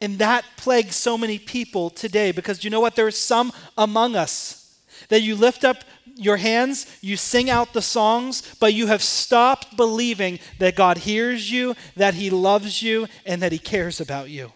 And 0.00 0.18
that 0.18 0.44
plagues 0.56 0.96
so 0.96 1.16
many 1.16 1.38
people 1.38 1.90
today 1.90 2.32
because 2.32 2.64
you 2.64 2.70
know 2.70 2.80
what? 2.80 2.96
There 2.96 3.06
are 3.06 3.12
some 3.12 3.52
among 3.78 4.16
us 4.16 4.80
that 5.10 5.22
you 5.22 5.36
lift 5.36 5.64
up 5.64 5.84
your 6.16 6.38
hands, 6.38 6.86
you 7.00 7.16
sing 7.16 7.50
out 7.50 7.72
the 7.72 7.82
songs, 7.82 8.54
but 8.58 8.74
you 8.74 8.88
have 8.88 9.02
stopped 9.02 9.76
believing 9.76 10.40
that 10.58 10.76
God 10.76 10.98
hears 10.98 11.50
you, 11.50 11.76
that 11.96 12.14
He 12.14 12.30
loves 12.30 12.82
you, 12.82 13.06
and 13.24 13.42
that 13.42 13.52
He 13.52 13.58
cares 13.58 14.00
about 14.00 14.28
you. 14.28 14.52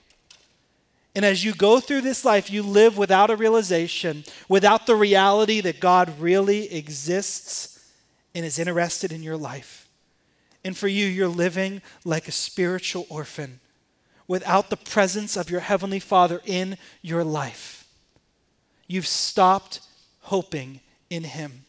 And 1.17 1.25
as 1.25 1.43
you 1.43 1.55
go 1.55 1.81
through 1.81 2.03
this 2.03 2.27
life, 2.27 2.51
you 2.51 2.63
live 2.63 2.99
without 2.99 3.31
a 3.31 3.37
realization, 3.37 4.23
without 4.51 4.87
the 4.87 4.95
reality 4.95 5.63
that 5.63 5.81
God 5.81 6.21
really 6.21 6.71
exists 6.71 7.91
and 8.35 8.45
is 8.45 8.59
interested 8.59 9.13
in 9.13 9.23
your 9.23 9.39
life. 9.39 9.89
And 10.63 10.77
for 10.77 10.89
you, 10.89 11.07
you're 11.07 11.27
living 11.27 11.81
like 12.05 12.29
a 12.29 12.33
spiritual 12.33 13.07
orphan 13.09 13.61
without 14.29 14.69
the 14.69 14.77
presence 14.77 15.39
of 15.39 15.49
your 15.51 15.61
Heavenly 15.61 16.01
Father 16.01 16.43
in 16.45 16.77
your 17.01 17.25
life. 17.25 17.89
You've 18.87 19.07
stopped 19.07 19.81
hoping 20.21 20.81
in 21.09 21.25
Him. 21.25 21.65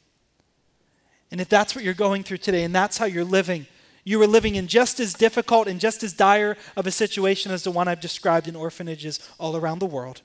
And 1.32 1.40
if 1.40 1.48
that's 1.48 1.74
what 1.74 1.86
you're 1.86 1.94
going 1.94 2.24
through 2.24 2.40
today 2.40 2.66
and 2.66 2.76
that's 2.76 2.98
how 2.98 3.06
you're 3.06 3.24
living, 3.24 3.66
you 4.08 4.20
were 4.20 4.26
living 4.26 4.56
in 4.56 4.68
just 4.68 5.02
as 5.02 5.14
difficult 5.14 5.68
and 5.68 5.82
just 5.82 6.02
as 6.02 6.14
dire 6.14 6.56
of 6.78 6.88
a 6.88 6.92
situation 6.92 7.52
as 7.52 7.64
the 7.64 7.72
one 7.72 7.90
I've 7.90 8.00
described 8.00 8.48
in 8.48 8.56
orphanages 8.56 9.20
all 9.38 9.58
around 9.58 9.80
the 9.80 9.86
world 9.86 10.22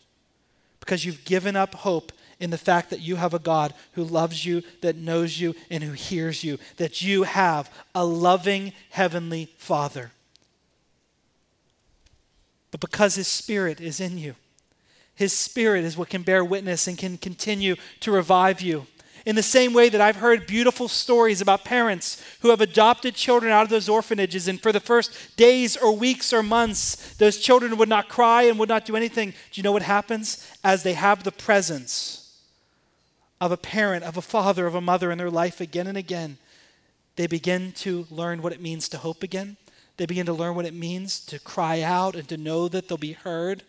because 0.78 1.04
you've 1.04 1.24
given 1.24 1.56
up 1.56 1.74
hope 1.74 2.12
in 2.38 2.50
the 2.50 2.58
fact 2.58 2.90
that 2.90 3.00
you 3.00 3.16
have 3.16 3.34
a 3.34 3.40
God 3.40 3.74
who 3.94 4.04
loves 4.04 4.46
you, 4.46 4.62
that 4.82 4.94
knows 4.94 5.40
you, 5.40 5.56
and 5.68 5.82
who 5.82 5.94
hears 5.94 6.44
you, 6.44 6.60
that 6.76 7.02
you 7.02 7.24
have 7.24 7.68
a 7.92 8.04
loving 8.04 8.72
heavenly 8.90 9.52
Father. 9.58 10.12
But 12.70 12.80
because 12.80 13.16
His 13.16 13.26
Spirit 13.26 13.80
is 13.80 13.98
in 13.98 14.16
you, 14.16 14.36
His 15.16 15.32
Spirit 15.32 15.82
is 15.82 15.96
what 15.96 16.08
can 16.08 16.22
bear 16.22 16.44
witness 16.44 16.86
and 16.86 16.96
can 16.96 17.18
continue 17.18 17.74
to 17.98 18.12
revive 18.12 18.60
you. 18.60 18.86
In 19.24 19.36
the 19.36 19.42
same 19.42 19.72
way 19.72 19.88
that 19.88 20.00
I've 20.00 20.16
heard 20.16 20.46
beautiful 20.46 20.88
stories 20.88 21.40
about 21.40 21.64
parents 21.64 22.22
who 22.40 22.50
have 22.50 22.60
adopted 22.60 23.14
children 23.14 23.52
out 23.52 23.62
of 23.62 23.68
those 23.68 23.88
orphanages, 23.88 24.48
and 24.48 24.60
for 24.60 24.72
the 24.72 24.80
first 24.80 25.36
days 25.36 25.76
or 25.76 25.94
weeks 25.94 26.32
or 26.32 26.42
months, 26.42 27.14
those 27.14 27.38
children 27.38 27.76
would 27.76 27.88
not 27.88 28.08
cry 28.08 28.42
and 28.42 28.58
would 28.58 28.68
not 28.68 28.84
do 28.84 28.96
anything. 28.96 29.30
Do 29.30 29.60
you 29.60 29.62
know 29.62 29.72
what 29.72 29.82
happens? 29.82 30.50
As 30.64 30.82
they 30.82 30.94
have 30.94 31.22
the 31.22 31.30
presence 31.30 32.40
of 33.40 33.52
a 33.52 33.56
parent, 33.56 34.04
of 34.04 34.16
a 34.16 34.22
father, 34.22 34.66
of 34.66 34.74
a 34.74 34.80
mother 34.80 35.12
in 35.12 35.18
their 35.18 35.30
life 35.30 35.60
again 35.60 35.86
and 35.86 35.98
again, 35.98 36.38
they 37.16 37.26
begin 37.26 37.72
to 37.72 38.06
learn 38.10 38.42
what 38.42 38.52
it 38.52 38.60
means 38.60 38.88
to 38.88 38.98
hope 38.98 39.22
again. 39.22 39.56
They 39.98 40.06
begin 40.06 40.26
to 40.26 40.32
learn 40.32 40.56
what 40.56 40.64
it 40.64 40.74
means 40.74 41.20
to 41.26 41.38
cry 41.38 41.80
out 41.82 42.16
and 42.16 42.26
to 42.28 42.36
know 42.36 42.66
that 42.68 42.88
they'll 42.88 42.98
be 42.98 43.12
heard. 43.12 43.62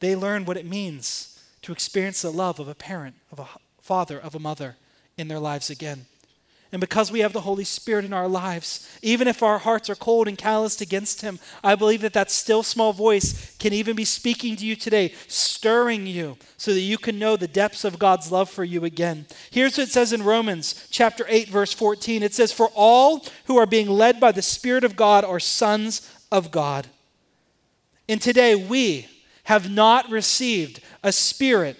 They 0.00 0.14
learn 0.14 0.44
what 0.44 0.56
it 0.56 0.66
means 0.66 1.42
to 1.62 1.72
experience 1.72 2.22
the 2.22 2.30
love 2.30 2.60
of 2.60 2.68
a 2.68 2.74
parent, 2.74 3.16
of 3.32 3.40
a 3.40 3.48
father, 3.88 4.18
of 4.18 4.34
a 4.34 4.38
mother 4.38 4.76
in 5.16 5.28
their 5.28 5.38
lives 5.38 5.70
again. 5.70 6.04
And 6.70 6.78
because 6.78 7.10
we 7.10 7.20
have 7.20 7.32
the 7.32 7.40
Holy 7.40 7.64
Spirit 7.64 8.04
in 8.04 8.12
our 8.12 8.28
lives, 8.28 8.86
even 9.00 9.26
if 9.26 9.42
our 9.42 9.56
hearts 9.56 9.88
are 9.88 9.94
cold 9.94 10.28
and 10.28 10.36
calloused 10.36 10.82
against 10.82 11.22
Him, 11.22 11.38
I 11.64 11.74
believe 11.74 12.02
that 12.02 12.12
that 12.12 12.30
still 12.30 12.62
small 12.62 12.92
voice 12.92 13.56
can 13.56 13.72
even 13.72 13.96
be 13.96 14.04
speaking 14.04 14.56
to 14.56 14.66
you 14.66 14.76
today, 14.76 15.14
stirring 15.26 16.06
you 16.06 16.36
so 16.58 16.74
that 16.74 16.80
you 16.80 16.98
can 16.98 17.18
know 17.18 17.36
the 17.36 17.48
depths 17.48 17.82
of 17.82 17.98
God's 17.98 18.30
love 18.30 18.50
for 18.50 18.64
you 18.64 18.84
again. 18.84 19.24
Here's 19.50 19.78
what 19.78 19.88
it 19.88 19.90
says 19.90 20.12
in 20.12 20.22
Romans 20.22 20.86
chapter 20.90 21.24
8, 21.26 21.48
verse 21.48 21.72
14 21.72 22.22
it 22.22 22.34
says, 22.34 22.52
For 22.52 22.68
all 22.74 23.24
who 23.46 23.56
are 23.56 23.64
being 23.64 23.88
led 23.88 24.20
by 24.20 24.32
the 24.32 24.42
Spirit 24.42 24.84
of 24.84 24.96
God 24.96 25.24
are 25.24 25.40
sons 25.40 26.14
of 26.30 26.50
God. 26.50 26.88
And 28.06 28.20
today 28.20 28.54
we 28.54 29.08
have 29.44 29.70
not 29.70 30.10
received 30.10 30.82
a 31.02 31.10
spirit 31.10 31.78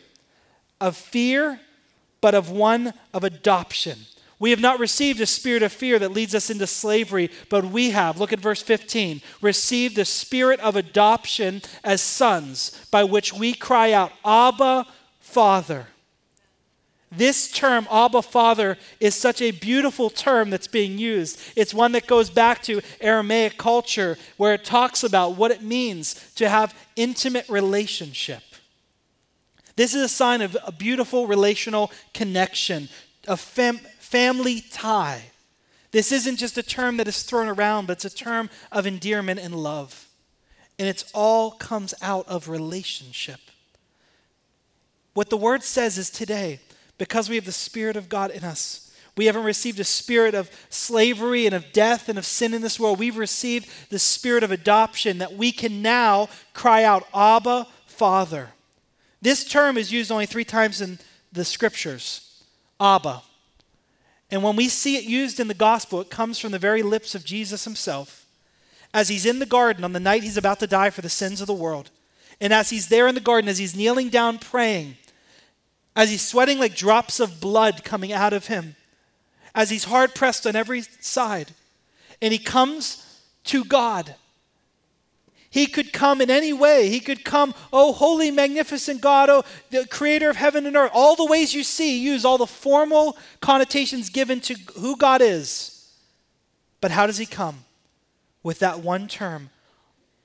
of 0.81 0.97
fear, 0.97 1.61
but 2.20 2.35
of 2.35 2.50
one 2.50 2.92
of 3.12 3.24
adoption 3.24 3.98
we 4.40 4.50
have 4.50 4.61
not 4.61 4.78
received 4.78 5.20
a 5.20 5.26
spirit 5.26 5.62
of 5.62 5.72
fear 5.72 5.98
that 5.98 6.12
leads 6.12 6.35
us 6.35 6.48
into 6.48 6.66
slavery, 6.66 7.31
but 7.48 7.64
we 7.64 7.90
have, 7.90 8.20
look 8.20 8.33
at 8.33 8.38
verse 8.38 8.62
15, 8.62 9.20
received 9.42 9.96
the 9.96 10.04
spirit 10.04 10.61
of 10.61 10.76
adoption 10.76 11.61
as 11.83 12.00
sons, 12.00 12.70
by 12.90 13.02
which 13.02 13.33
we 13.33 13.52
cry 13.52 13.92
out, 13.92 14.12
Abba, 14.24 14.87
Father. 15.18 15.88
This 17.11 17.50
term, 17.50 17.88
Abba 17.90 18.22
Father, 18.22 18.76
is 19.00 19.14
such 19.14 19.42
a 19.42 19.50
beautiful 19.50 20.11
term 20.11 20.50
that's 20.50 20.66
being 20.68 20.98
used. 20.98 21.40
It's 21.57 21.72
one 21.72 21.92
that 21.92 22.07
goes 22.07 22.31
back 22.31 22.62
to 22.64 22.83
Aramaic 23.00 23.57
culture 23.57 24.18
where 24.37 24.54
it 24.54 24.64
talks 24.64 25.02
about 25.02 25.35
what 25.35 25.50
it 25.50 25.62
means 25.62 26.33
to 26.37 26.48
have 26.48 26.78
intimate 26.96 27.48
relationship. 27.48 28.42
This 29.79 29.95
is 29.95 30.03
a 30.03 30.09
sign 30.09 30.43
of 30.43 30.57
a 30.67 30.73
beautiful 30.73 31.29
relational 31.29 31.93
connection, 32.12 32.88
a 33.29 33.37
fam- 33.37 33.79
family 34.01 34.61
tie. 34.73 35.27
This 35.93 36.11
isn't 36.11 36.35
just 36.35 36.59
a 36.59 36.64
term 36.64 36.97
that 36.97 37.07
is 37.07 37.23
thrown 37.23 37.47
around, 37.47 37.87
but 37.87 37.93
it's 37.93 38.05
a 38.05 38.11
term 38.11 38.51
of 38.73 38.88
endearment 38.88 39.38
and 39.38 39.55
love. 39.55 40.09
And 40.81 40.88
it 40.88 41.05
all 41.14 41.53
comes 41.53 41.95
out 42.03 42.27
of 42.27 42.49
relationship. 42.49 43.38
What 45.14 45.31
the 45.31 45.37
word 45.37 45.62
says 45.62 45.97
is 45.97 46.11
today, 46.11 46.59
because 46.99 47.29
we 47.29 47.37
have 47.37 47.47
the 47.47 47.53
Spirit 47.53 47.95
of 47.95 48.09
God 48.09 48.33
in 48.33 48.43
us, 48.43 48.93
we 49.17 49.27
haven't 49.27 49.45
received 49.45 49.79
a 49.79 49.85
spirit 49.85 50.35
of 50.35 50.51
slavery 50.71 51.47
and 51.47 51.55
of 51.55 51.73
death 51.73 52.09
and 52.09 52.19
of 52.19 52.27
sin 52.27 52.53
in 52.53 52.62
this 52.62 52.81
world. 52.81 52.99
We've 52.99 53.17
received 53.17 53.69
the 53.91 54.01
spirit 54.01 54.43
of 54.43 54.51
adoption 54.51 55.19
that 55.19 55.35
we 55.35 55.53
can 55.53 55.83
now 55.83 56.29
cry 56.53 56.83
out, 56.83 57.07
Abba, 57.14 57.69
Father. 57.87 58.51
This 59.20 59.44
term 59.44 59.76
is 59.76 59.92
used 59.92 60.12
only 60.12 60.26
three 60.26 60.44
times 60.44 60.81
in 60.81 60.98
the 61.33 61.44
scriptures 61.44 62.42
Abba. 62.81 63.22
And 64.31 64.42
when 64.42 64.57
we 64.57 64.68
see 64.68 64.96
it 64.96 65.04
used 65.04 65.40
in 65.40 65.48
the 65.48 65.54
gospel, 65.54 66.00
it 66.00 66.11
comes 66.11 66.38
from 66.38 66.52
the 66.52 66.59
very 66.59 66.83
lips 66.83 67.14
of 67.14 67.24
Jesus 67.24 67.64
himself. 67.64 68.26
As 68.92 69.09
he's 69.09 69.26
in 69.26 69.38
the 69.38 69.46
garden 69.46 69.85
on 69.85 69.92
the 69.92 70.00
night 70.00 70.22
he's 70.22 70.37
about 70.37 70.61
to 70.61 70.66
die 70.66 70.90
for 70.90 71.00
the 71.00 71.09
sins 71.09 71.40
of 71.40 71.46
the 71.46 71.54
world, 71.54 71.90
and 72.40 72.52
as 72.52 72.70
he's 72.70 72.88
there 72.88 73.09
in 73.09 73.14
the 73.14 73.20
garden, 73.20 73.48
as 73.48 73.59
he's 73.59 73.76
kneeling 73.76 74.11
down 74.11 74.38
praying, 74.38 74.96
as 75.96 76.11
he's 76.11 76.26
sweating 76.26 76.59
like 76.59 76.76
drops 76.76 77.18
of 77.20 77.40
blood 77.40 77.85
coming 77.85 78.12
out 78.12 78.33
of 78.33 78.46
him, 78.46 78.76
as 79.54 79.70
he's 79.70 79.85
hard 79.85 80.14
pressed 80.14 80.46
on 80.46 80.54
every 80.54 80.83
side, 81.00 81.52
and 82.22 82.33
he 82.33 82.38
comes 82.38 83.20
to 83.44 83.64
God 83.64 84.14
he 85.51 85.67
could 85.67 85.93
come 85.93 86.21
in 86.21 86.31
any 86.31 86.53
way. 86.53 86.89
He 86.89 87.01
could 87.01 87.25
come, 87.25 87.55
oh, 87.73 87.93
holy, 87.93 88.31
magnificent 88.31 89.01
God, 89.01 89.31
oh, 89.31 89.45
the 89.71 89.87
creator 89.87 90.29
of 90.29 90.37
heaven 90.37 90.67
and 90.67 90.77
earth. 90.77 90.91
All 90.93 91.17
the 91.17 91.25
ways 91.25 91.55
you 91.55 91.63
see, 91.63 91.99
use 91.99 92.25
all 92.25 92.37
the 92.39 92.47
formal 92.47 93.17
connotations 93.41 94.11
given 94.11 94.41
to 94.43 94.55
who 94.79 94.97
God 94.97 95.23
is. 95.23 95.91
But 96.81 96.91
how 96.91 97.07
does 97.07 97.19
he 97.19 97.27
come? 97.27 97.65
With 98.43 98.59
that 98.59 98.81
one 98.81 99.09
term, 99.09 99.51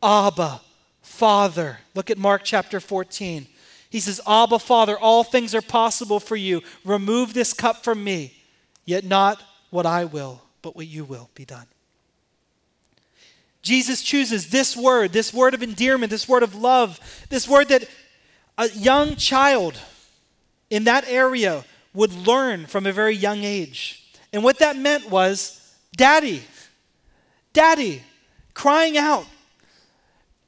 Abba, 0.01 0.61
Father. 1.01 1.79
Look 1.95 2.11
at 2.11 2.17
Mark 2.17 2.41
chapter 2.43 2.79
14. 2.79 3.47
He 3.89 3.99
says, 3.99 4.19
Abba, 4.27 4.59
Father, 4.59 4.97
all 4.97 5.23
things 5.23 5.55
are 5.55 5.61
possible 5.61 6.19
for 6.19 6.35
you. 6.35 6.61
Remove 6.83 7.33
this 7.33 7.53
cup 7.53 7.83
from 7.83 8.03
me, 8.03 8.33
yet 8.85 9.05
not 9.05 9.41
what 9.69 9.85
I 9.85 10.03
will, 10.05 10.41
but 10.61 10.75
what 10.75 10.87
you 10.87 11.05
will 11.05 11.29
be 11.33 11.45
done. 11.45 11.67
Jesus 13.63 14.01
chooses 14.01 14.49
this 14.49 14.75
word, 14.75 15.13
this 15.13 15.33
word 15.33 15.53
of 15.53 15.63
endearment, 15.63 16.09
this 16.09 16.27
word 16.27 16.43
of 16.43 16.53
love, 16.53 16.99
this 17.29 17.47
word 17.47 17.69
that 17.69 17.85
a 18.57 18.69
young 18.69 19.15
child 19.15 19.79
in 20.69 20.83
that 20.83 21.05
area 21.07 21.63
would 21.93 22.13
learn 22.13 22.65
from 22.65 22.85
a 22.85 22.91
very 22.91 23.15
young 23.15 23.43
age. 23.43 24.03
And 24.33 24.43
what 24.43 24.59
that 24.59 24.75
meant 24.75 25.09
was, 25.09 25.75
Daddy, 25.95 26.43
Daddy, 27.53 28.03
crying 28.53 28.97
out. 28.97 29.25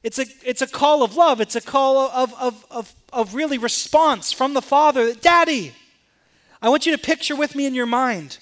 It's 0.03 0.19
a, 0.19 0.25
it's 0.43 0.61
a 0.61 0.67
call 0.67 1.01
of 1.01 1.15
love, 1.15 1.39
it's 1.39 1.55
a 1.55 1.61
call 1.61 1.97
of, 1.97 2.33
of, 2.35 2.65
of, 2.69 2.93
of 3.13 3.33
really 3.33 3.57
response 3.57 4.31
from 4.31 4.53
the 4.53 4.61
Father. 4.61 5.13
Daddy, 5.13 5.73
I 6.61 6.69
want 6.69 6.85
you 6.85 6.91
to 6.91 7.01
picture 7.01 7.35
with 7.35 7.55
me 7.55 7.65
in 7.65 7.73
your 7.73 7.85
mind 7.85 8.39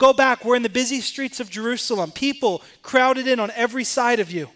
Go 0.00 0.14
back, 0.14 0.46
we're 0.46 0.56
in 0.56 0.62
the 0.62 0.70
busy 0.70 1.02
streets 1.02 1.40
of 1.40 1.50
Jerusalem, 1.50 2.10
people 2.10 2.62
crowded 2.82 3.28
in 3.28 3.38
on 3.38 3.50
every 3.54 3.84
side 3.84 4.18
of 4.18 4.32
you. 4.32 4.48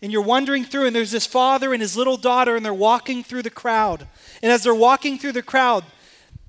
And 0.00 0.12
you're 0.12 0.22
wandering 0.22 0.64
through, 0.64 0.86
and 0.86 0.94
there's 0.94 1.10
this 1.10 1.26
father 1.26 1.72
and 1.72 1.82
his 1.82 1.96
little 1.96 2.16
daughter, 2.16 2.54
and 2.54 2.64
they're 2.64 2.72
walking 2.72 3.24
through 3.24 3.42
the 3.42 3.50
crowd. 3.50 4.06
And 4.44 4.52
as 4.52 4.62
they're 4.62 4.72
walking 4.72 5.18
through 5.18 5.32
the 5.32 5.42
crowd, 5.42 5.82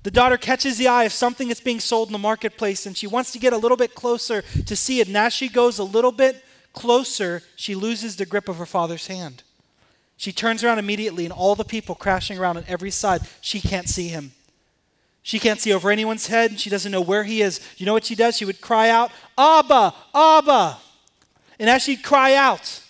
the 0.04 0.12
daughter 0.12 0.36
catches 0.36 0.78
the 0.78 0.86
eye 0.86 1.02
of 1.02 1.12
something 1.12 1.48
that's 1.48 1.60
being 1.60 1.80
sold 1.80 2.10
in 2.10 2.12
the 2.12 2.18
marketplace, 2.18 2.86
and 2.86 2.96
she 2.96 3.08
wants 3.08 3.32
to 3.32 3.40
get 3.40 3.52
a 3.52 3.58
little 3.58 3.76
bit 3.76 3.96
closer 3.96 4.42
to 4.66 4.76
see 4.76 5.00
it. 5.00 5.08
And 5.08 5.16
as 5.16 5.32
she 5.32 5.48
goes 5.48 5.80
a 5.80 5.84
little 5.84 6.12
bit 6.12 6.44
closer, 6.72 7.42
she 7.56 7.74
loses 7.74 8.14
the 8.14 8.26
grip 8.26 8.48
of 8.48 8.58
her 8.58 8.66
father's 8.66 9.08
hand. 9.08 9.42
She 10.16 10.30
turns 10.30 10.62
around 10.62 10.78
immediately, 10.78 11.24
and 11.24 11.32
all 11.32 11.56
the 11.56 11.64
people 11.64 11.96
crashing 11.96 12.38
around 12.38 12.56
on 12.56 12.64
every 12.68 12.92
side, 12.92 13.22
she 13.40 13.60
can't 13.60 13.88
see 13.88 14.06
him. 14.06 14.30
She 15.28 15.38
can't 15.38 15.60
see 15.60 15.74
over 15.74 15.90
anyone's 15.90 16.28
head. 16.28 16.52
And 16.52 16.58
she 16.58 16.70
doesn't 16.70 16.90
know 16.90 17.02
where 17.02 17.22
he 17.22 17.42
is. 17.42 17.60
You 17.76 17.84
know 17.84 17.92
what 17.92 18.06
she 18.06 18.14
does? 18.14 18.38
She 18.38 18.46
would 18.46 18.62
cry 18.62 18.88
out, 18.88 19.10
Abba, 19.36 19.92
Abba. 20.14 20.78
And 21.58 21.68
as 21.68 21.82
she'd 21.82 22.02
cry 22.02 22.34
out, 22.34 22.82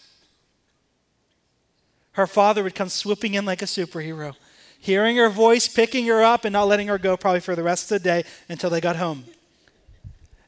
her 2.12 2.28
father 2.28 2.62
would 2.62 2.76
come 2.76 2.90
swooping 2.90 3.34
in 3.34 3.44
like 3.44 3.60
a 3.60 3.64
superhero, 3.64 4.36
hearing 4.78 5.16
her 5.16 5.28
voice, 5.28 5.66
picking 5.66 6.06
her 6.06 6.22
up, 6.22 6.44
and 6.44 6.52
not 6.52 6.68
letting 6.68 6.86
her 6.86 6.96
go 6.96 7.16
probably 7.16 7.40
for 7.40 7.56
the 7.56 7.64
rest 7.64 7.90
of 7.90 8.00
the 8.00 8.08
day 8.08 8.24
until 8.48 8.70
they 8.70 8.80
got 8.80 8.94
home. 8.94 9.24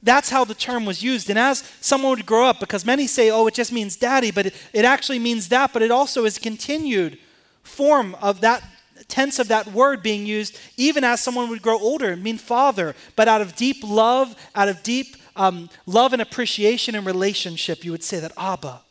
That's 0.00 0.30
how 0.30 0.44
the 0.44 0.54
term 0.54 0.84
was 0.84 1.02
used. 1.02 1.28
And 1.28 1.40
as 1.40 1.68
someone 1.80 2.10
would 2.10 2.24
grow 2.24 2.46
up, 2.46 2.60
because 2.60 2.86
many 2.86 3.08
say, 3.08 3.32
oh, 3.32 3.48
it 3.48 3.54
just 3.54 3.72
means 3.72 3.96
daddy, 3.96 4.30
but 4.30 4.46
it, 4.46 4.54
it 4.72 4.84
actually 4.84 5.18
means 5.18 5.48
that, 5.48 5.72
but 5.72 5.82
it 5.82 5.90
also 5.90 6.24
is 6.24 6.38
continued 6.38 7.18
form 7.64 8.14
of 8.22 8.42
that 8.42 8.62
tense 9.10 9.38
of 9.38 9.48
that 9.48 9.72
word 9.72 10.02
being 10.02 10.24
used 10.24 10.58
even 10.76 11.04
as 11.04 11.20
someone 11.20 11.50
would 11.50 11.60
grow 11.60 11.78
older 11.78 12.16
mean 12.16 12.38
father, 12.38 12.94
but 13.16 13.28
out 13.28 13.40
of 13.40 13.56
deep 13.56 13.78
love, 13.82 14.34
out 14.54 14.68
of 14.68 14.82
deep 14.82 15.16
um, 15.36 15.68
love 15.86 16.12
and 16.12 16.22
appreciation 16.22 16.94
and 16.94 17.04
relationship, 17.04 17.84
you 17.84 17.90
would 17.90 18.04
say 18.04 18.20
that 18.20 18.32
Abba. 18.38 18.82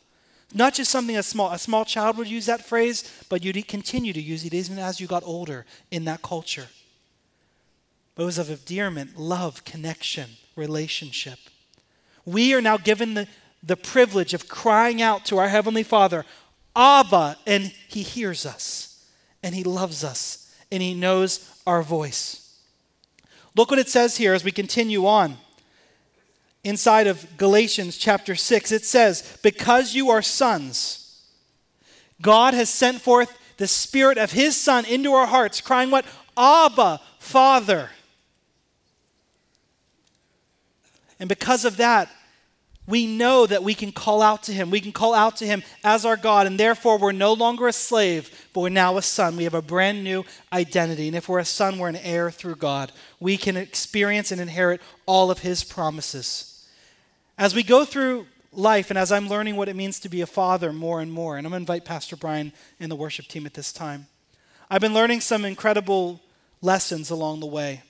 Not 0.52 0.74
just 0.74 0.90
something 0.90 1.16
a 1.16 1.22
small, 1.22 1.52
a 1.52 1.58
small 1.58 1.84
child 1.84 2.16
would 2.16 2.26
use 2.28 2.46
that 2.46 2.64
phrase, 2.64 3.04
but 3.28 3.44
you'd 3.44 3.68
continue 3.68 4.12
to 4.12 4.20
use 4.20 4.44
it 4.44 4.52
even 4.52 4.78
as 4.78 5.00
you 5.00 5.06
got 5.06 5.22
older 5.24 5.64
in 5.90 6.04
that 6.06 6.22
culture. 6.22 6.68
But 8.14 8.24
it 8.24 8.26
was 8.26 8.38
of 8.38 8.50
endearment, 8.50 9.16
love, 9.16 9.64
connection, 9.64 10.30
relationship. 10.56 11.38
We 12.24 12.52
are 12.52 12.60
now 12.60 12.76
given 12.76 13.14
the, 13.14 13.28
the 13.62 13.76
privilege 13.76 14.34
of 14.34 14.48
crying 14.48 15.00
out 15.00 15.24
to 15.26 15.38
our 15.38 15.48
Heavenly 15.48 15.84
Father, 15.84 16.24
Abba, 16.74 17.38
and 17.46 17.72
He 17.88 18.02
hears 18.02 18.44
us 18.44 18.89
and 19.42 19.54
He 19.54 19.64
loves 19.64 20.04
us 20.04 20.54
and 20.70 20.82
He 20.82 20.94
knows 20.94 21.50
our 21.66 21.82
voice. 21.82 22.58
Look 23.56 23.70
what 23.70 23.80
it 23.80 23.88
says 23.88 24.16
here 24.16 24.34
as 24.34 24.44
we 24.44 24.52
continue 24.52 25.06
on. 25.06 25.36
Inside 26.62 27.06
of 27.06 27.36
Galatians 27.36 27.96
chapter 27.96 28.34
6, 28.34 28.70
it 28.70 28.84
says, 28.84 29.38
Because 29.42 29.94
you 29.94 30.10
are 30.10 30.22
sons, 30.22 31.22
God 32.20 32.54
has 32.54 32.68
sent 32.68 33.00
forth 33.00 33.36
the 33.56 33.66
Spirit 33.66 34.18
of 34.18 34.32
His 34.32 34.56
Son 34.56 34.84
into 34.84 35.12
our 35.12 35.26
hearts, 35.26 35.60
crying, 35.60 35.90
What? 35.90 36.04
Abba, 36.36 37.00
Father. 37.18 37.90
And 41.18 41.28
because 41.28 41.64
of 41.64 41.76
that, 41.76 42.10
we 42.90 43.06
know 43.06 43.46
that 43.46 43.62
we 43.62 43.74
can 43.74 43.92
call 43.92 44.20
out 44.20 44.42
to 44.44 44.52
him. 44.52 44.70
We 44.70 44.80
can 44.80 44.92
call 44.92 45.14
out 45.14 45.36
to 45.36 45.46
him 45.46 45.62
as 45.84 46.04
our 46.04 46.16
God, 46.16 46.46
and 46.46 46.58
therefore 46.58 46.98
we're 46.98 47.12
no 47.12 47.32
longer 47.32 47.68
a 47.68 47.72
slave, 47.72 48.48
but 48.52 48.60
we're 48.60 48.68
now 48.68 48.96
a 48.96 49.02
son. 49.02 49.36
We 49.36 49.44
have 49.44 49.54
a 49.54 49.62
brand 49.62 50.04
new 50.04 50.24
identity. 50.52 51.06
And 51.06 51.16
if 51.16 51.28
we're 51.28 51.38
a 51.38 51.44
son, 51.44 51.78
we're 51.78 51.88
an 51.88 51.96
heir 51.96 52.30
through 52.30 52.56
God. 52.56 52.92
We 53.20 53.36
can 53.36 53.56
experience 53.56 54.32
and 54.32 54.40
inherit 54.40 54.80
all 55.06 55.30
of 55.30 55.38
his 55.38 55.64
promises. 55.64 56.66
As 57.38 57.54
we 57.54 57.62
go 57.62 57.84
through 57.84 58.26
life, 58.52 58.90
and 58.90 58.98
as 58.98 59.12
I'm 59.12 59.28
learning 59.28 59.56
what 59.56 59.68
it 59.68 59.76
means 59.76 60.00
to 60.00 60.08
be 60.08 60.20
a 60.20 60.26
father 60.26 60.72
more 60.72 61.00
and 61.00 61.12
more, 61.12 61.38
and 61.38 61.46
I'm 61.46 61.52
going 61.52 61.64
to 61.64 61.72
invite 61.72 61.84
Pastor 61.84 62.16
Brian 62.16 62.52
and 62.80 62.90
the 62.90 62.96
worship 62.96 63.28
team 63.28 63.46
at 63.46 63.54
this 63.54 63.72
time, 63.72 64.08
I've 64.68 64.80
been 64.80 64.94
learning 64.94 65.20
some 65.20 65.44
incredible 65.44 66.20
lessons 66.60 67.08
along 67.10 67.40
the 67.40 67.46
way. 67.46 67.82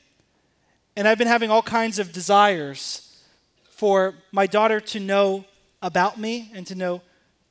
And 0.97 1.09
I've 1.09 1.19
been 1.19 1.27
having 1.27 1.51
all 1.51 1.63
kinds 1.63 1.99
of 1.99 2.13
desires 2.13 3.10
for 3.81 4.12
my 4.31 4.47
daughter 4.47 4.79
to 4.79 5.01
know 5.01 5.43
about 5.81 6.21
me 6.21 6.51
and 6.55 6.66
to 6.66 6.75
know 6.75 7.01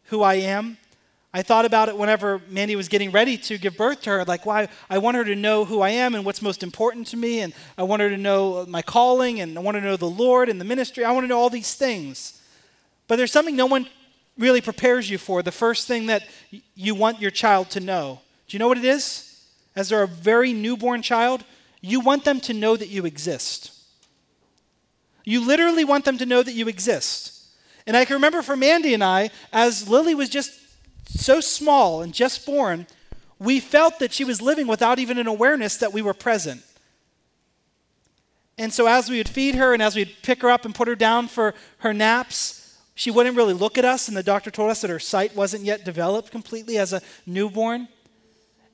who 0.03 0.21
I 0.21 0.35
am. 0.35 0.77
I 1.33 1.41
thought 1.41 1.65
about 1.65 1.89
it 1.89 1.97
whenever 1.97 2.39
Mandy 2.47 2.75
was 2.75 2.87
getting 2.87 3.09
ready 3.09 3.35
to 3.35 3.57
give 3.57 3.75
birth 3.75 4.03
to 4.03 4.11
her. 4.11 4.25
Like, 4.25 4.45
why? 4.45 4.67
I 4.91 4.99
want 4.99 5.17
her 5.17 5.23
to 5.23 5.35
know 5.35 5.65
who 5.65 5.81
I 5.81 5.89
am 5.89 6.13
and 6.13 6.23
what's 6.23 6.43
most 6.43 6.61
important 6.61 7.07
to 7.07 7.17
me. 7.17 7.39
And 7.39 7.51
I 7.79 7.81
want 7.81 8.03
her 8.03 8.11
to 8.11 8.17
know 8.17 8.63
my 8.67 8.83
calling 8.83 9.41
and 9.41 9.57
I 9.57 9.61
want 9.61 9.73
her 9.73 9.81
to 9.81 9.87
know 9.87 9.97
the 9.97 10.05
Lord 10.05 10.49
and 10.49 10.61
the 10.61 10.65
ministry. 10.65 11.03
I 11.03 11.11
want 11.13 11.23
to 11.23 11.27
know 11.27 11.39
all 11.39 11.49
these 11.49 11.73
things. 11.73 12.39
But 13.07 13.15
there's 13.15 13.31
something 13.31 13.55
no 13.55 13.65
one 13.65 13.89
really 14.37 14.61
prepares 14.61 15.09
you 15.09 15.17
for. 15.17 15.41
The 15.41 15.51
first 15.51 15.87
thing 15.87 16.05
that 16.05 16.21
you 16.75 16.93
want 16.93 17.19
your 17.19 17.31
child 17.31 17.71
to 17.71 17.79
know. 17.79 18.21
Do 18.47 18.55
you 18.55 18.59
know 18.59 18.67
what 18.67 18.77
it 18.77 18.85
is? 18.85 19.47
As 19.75 19.89
they're 19.89 20.03
a 20.03 20.07
very 20.07 20.53
newborn 20.53 21.01
child, 21.01 21.43
you 21.81 22.01
want 22.01 22.23
them 22.23 22.39
to 22.41 22.53
know 22.53 22.77
that 22.77 22.89
you 22.89 23.07
exist. 23.07 23.78
You 25.29 25.45
literally 25.45 25.85
want 25.85 26.05
them 26.05 26.17
to 26.17 26.25
know 26.25 26.41
that 26.41 26.53
you 26.53 26.67
exist. 26.67 27.45
And 27.85 27.95
I 27.95 28.03
can 28.03 28.15
remember 28.15 28.41
for 28.41 28.55
Mandy 28.55 28.95
and 28.95 29.03
I, 29.03 29.29
as 29.53 29.87
Lily 29.87 30.15
was 30.15 30.27
just 30.27 30.59
so 31.05 31.39
small 31.39 32.01
and 32.01 32.15
just 32.15 32.47
born, 32.47 32.87
we 33.37 33.59
felt 33.59 33.99
that 33.99 34.11
she 34.11 34.23
was 34.23 34.41
living 34.41 34.65
without 34.65 34.97
even 34.97 35.19
an 35.19 35.27
awareness 35.27 35.77
that 35.77 35.93
we 35.93 36.01
were 36.01 36.15
present. 36.15 36.63
And 38.57 38.73
so, 38.73 38.87
as 38.87 39.07
we 39.07 39.17
would 39.17 39.29
feed 39.29 39.53
her 39.53 39.71
and 39.71 39.83
as 39.83 39.95
we'd 39.95 40.15
pick 40.23 40.41
her 40.41 40.49
up 40.49 40.65
and 40.65 40.73
put 40.73 40.87
her 40.87 40.95
down 40.95 41.27
for 41.27 41.53
her 41.77 41.93
naps, 41.93 42.79
she 42.95 43.11
wouldn't 43.11 43.37
really 43.37 43.53
look 43.53 43.77
at 43.77 43.85
us. 43.85 44.07
And 44.07 44.17
the 44.17 44.23
doctor 44.23 44.49
told 44.49 44.71
us 44.71 44.81
that 44.81 44.89
her 44.89 44.97
sight 44.97 45.35
wasn't 45.35 45.63
yet 45.63 45.85
developed 45.85 46.31
completely 46.31 46.79
as 46.79 46.91
a 46.91 47.03
newborn. 47.27 47.87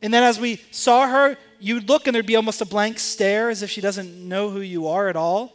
And 0.02 0.14
then, 0.14 0.24
as 0.24 0.40
we 0.40 0.62
saw 0.72 1.06
her, 1.06 1.36
you'd 1.60 1.90
look 1.90 2.08
and 2.08 2.16
there'd 2.16 2.26
be 2.26 2.38
almost 2.38 2.62
a 2.62 2.66
blank 2.66 2.98
stare 2.98 3.50
as 3.50 3.62
if 3.62 3.70
she 3.70 3.82
doesn't 3.82 4.26
know 4.26 4.52
who 4.52 4.62
you 4.62 4.88
are 4.88 5.10
at 5.10 5.18
all. 5.18 5.52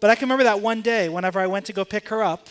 But 0.00 0.10
I 0.10 0.14
can 0.14 0.26
remember 0.26 0.44
that 0.44 0.60
one 0.60 0.80
day 0.82 1.08
whenever 1.08 1.40
I 1.40 1.46
went 1.46 1.66
to 1.66 1.72
go 1.72 1.84
pick 1.84 2.08
her 2.08 2.22
up, 2.22 2.48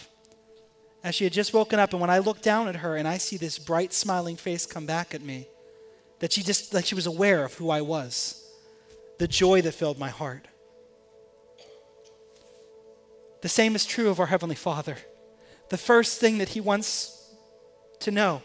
as 1.04 1.16
she 1.16 1.24
had 1.24 1.34
just 1.34 1.54
woken 1.54 1.80
up, 1.80 1.94
and 1.94 2.02
when 2.02 2.10
I 2.10 2.18
looked 2.18 2.44
down 2.44 2.68
at 2.68 2.78
her 2.78 2.98
and 2.98 3.08
I 3.08 3.18
see 3.18 3.38
this 3.38 3.58
bright, 3.58 3.94
smiling 3.94 4.36
face 4.36 4.66
come 4.66 4.86
back 4.86 5.14
at 5.14 5.22
me, 5.22 5.48
that 6.20 6.34
she 6.34 6.44
just, 6.44 6.74
like 6.74 6.86
she 6.86 6.96
was 6.96 7.06
aware 7.06 7.46
of 7.46 7.54
who 7.54 7.70
I 7.70 7.82
was, 7.82 8.44
the 9.18 9.28
joy 9.28 9.62
that 9.62 9.74
filled 9.74 10.00
my 10.00 10.10
heart. 10.10 10.48
The 13.42 13.50
same 13.50 13.76
is 13.76 13.86
true 13.86 14.10
of 14.10 14.20
our 14.20 14.26
Heavenly 14.26 14.56
Father. 14.56 14.98
The 15.70 15.78
first 15.78 16.20
thing 16.20 16.40
that 16.40 16.50
He 16.50 16.62
wants 16.62 17.34
to 18.00 18.12
know 18.12 18.42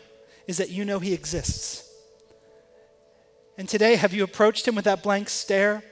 is 0.47 0.59
that 0.59 0.71
you 0.71 0.85
know 0.85 0.99
He 0.99 1.15
exists. 1.15 1.91
And 3.59 3.69
today, 3.69 3.97
have 3.97 4.13
you 4.13 4.23
approached 4.23 4.69
Him 4.69 4.75
with 4.75 4.85
that 4.85 5.03
blank 5.03 5.29
stare? 5.29 5.83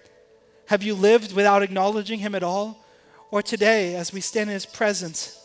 Have 0.66 0.83
you 0.83 0.94
lived 0.94 1.35
without 1.35 1.62
acknowledging 1.62 2.20
Him 2.20 2.35
at 2.35 2.42
all? 2.42 2.80
Or 3.31 3.43
today, 3.43 3.95
as 3.95 4.12
we 4.12 4.21
stand 4.21 4.51
in 4.51 4.55
His 4.55 4.66
presence, 4.66 5.38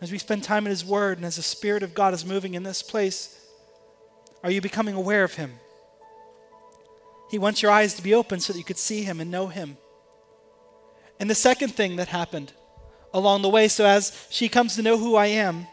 as 0.00 0.12
we 0.12 0.18
spend 0.18 0.44
time 0.44 0.66
in 0.66 0.70
His 0.70 0.84
Word 0.84 1.18
and 1.18 1.24
as 1.24 1.36
the 1.36 1.42
Spirit 1.42 1.82
of 1.82 1.94
God 1.94 2.12
is 2.12 2.26
moving 2.26 2.54
in 2.54 2.62
this 2.62 2.82
place, 2.82 3.38
are 4.44 4.50
you 4.50 4.60
becoming 4.60 4.94
aware 4.94 5.24
of 5.24 5.34
Him? 5.34 5.52
He 7.30 7.38
wants 7.38 7.62
your 7.62 7.70
eyes 7.70 7.94
to 7.94 8.02
be 8.02 8.12
open 8.12 8.40
so 8.40 8.52
that 8.52 8.58
you 8.58 8.64
could 8.64 8.76
see 8.76 9.02
Him 9.02 9.20
and 9.20 9.30
know 9.30 9.46
Him. 9.46 9.78
And 11.18 11.30
the 11.30 11.34
second 11.34 11.74
thing 11.74 11.96
that 11.96 12.08
happened 12.08 12.52
along 13.14 13.42
the 13.42 13.48
way, 13.48 13.68
so 13.68 13.86
as 13.86 14.26
she 14.28 14.48
comes 14.48 14.76
to 14.76 14.82
know 14.82 14.98
who 14.98 15.16
I 15.16 15.26
am, 15.26 15.66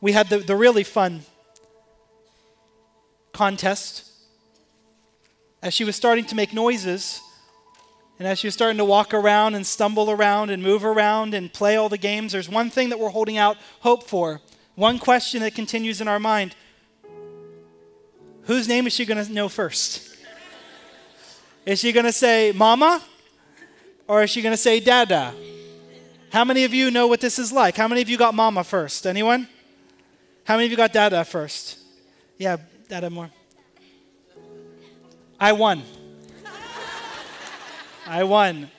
we 0.00 0.12
had 0.12 0.28
the, 0.28 0.38
the 0.38 0.56
really 0.56 0.82
fun 0.82 1.22
contest. 3.32 4.10
As 5.62 5.74
she 5.74 5.84
was 5.84 5.94
starting 5.94 6.24
to 6.26 6.34
make 6.34 6.52
noises, 6.52 7.20
and 8.18 8.28
as 8.28 8.44
you're 8.44 8.52
starting 8.52 8.78
to 8.78 8.84
walk 8.84 9.12
around 9.12 9.54
and 9.54 9.66
stumble 9.66 10.10
around 10.10 10.50
and 10.50 10.62
move 10.62 10.84
around 10.84 11.34
and 11.34 11.52
play 11.52 11.76
all 11.76 11.88
the 11.88 11.98
games, 11.98 12.32
there's 12.32 12.48
one 12.48 12.70
thing 12.70 12.90
that 12.90 12.98
we're 12.98 13.10
holding 13.10 13.38
out 13.38 13.56
hope 13.80 14.04
for. 14.04 14.40
One 14.76 14.98
question 14.98 15.40
that 15.40 15.54
continues 15.54 16.00
in 16.00 16.08
our 16.08 16.20
mind 16.20 16.54
Whose 18.42 18.68
name 18.68 18.86
is 18.86 18.92
she 18.92 19.04
going 19.06 19.24
to 19.24 19.32
know 19.32 19.48
first? 19.48 20.16
Is 21.64 21.80
she 21.80 21.92
going 21.92 22.04
to 22.04 22.12
say 22.12 22.52
Mama? 22.54 23.02
Or 24.06 24.22
is 24.22 24.30
she 24.30 24.42
going 24.42 24.52
to 24.52 24.60
say 24.60 24.80
Dada? 24.80 25.34
How 26.30 26.44
many 26.44 26.64
of 26.64 26.74
you 26.74 26.90
know 26.90 27.06
what 27.06 27.20
this 27.20 27.38
is 27.38 27.52
like? 27.52 27.76
How 27.76 27.88
many 27.88 28.02
of 28.02 28.08
you 28.08 28.18
got 28.18 28.34
Mama 28.34 28.62
first? 28.62 29.06
Anyone? 29.06 29.48
How 30.44 30.56
many 30.56 30.66
of 30.66 30.70
you 30.70 30.76
got 30.76 30.92
Dada 30.92 31.24
first? 31.24 31.78
Yeah, 32.36 32.58
Dada 32.88 33.08
more. 33.08 33.30
I 35.40 35.52
won. 35.52 35.82
I 38.06 38.24
won. 38.24 38.70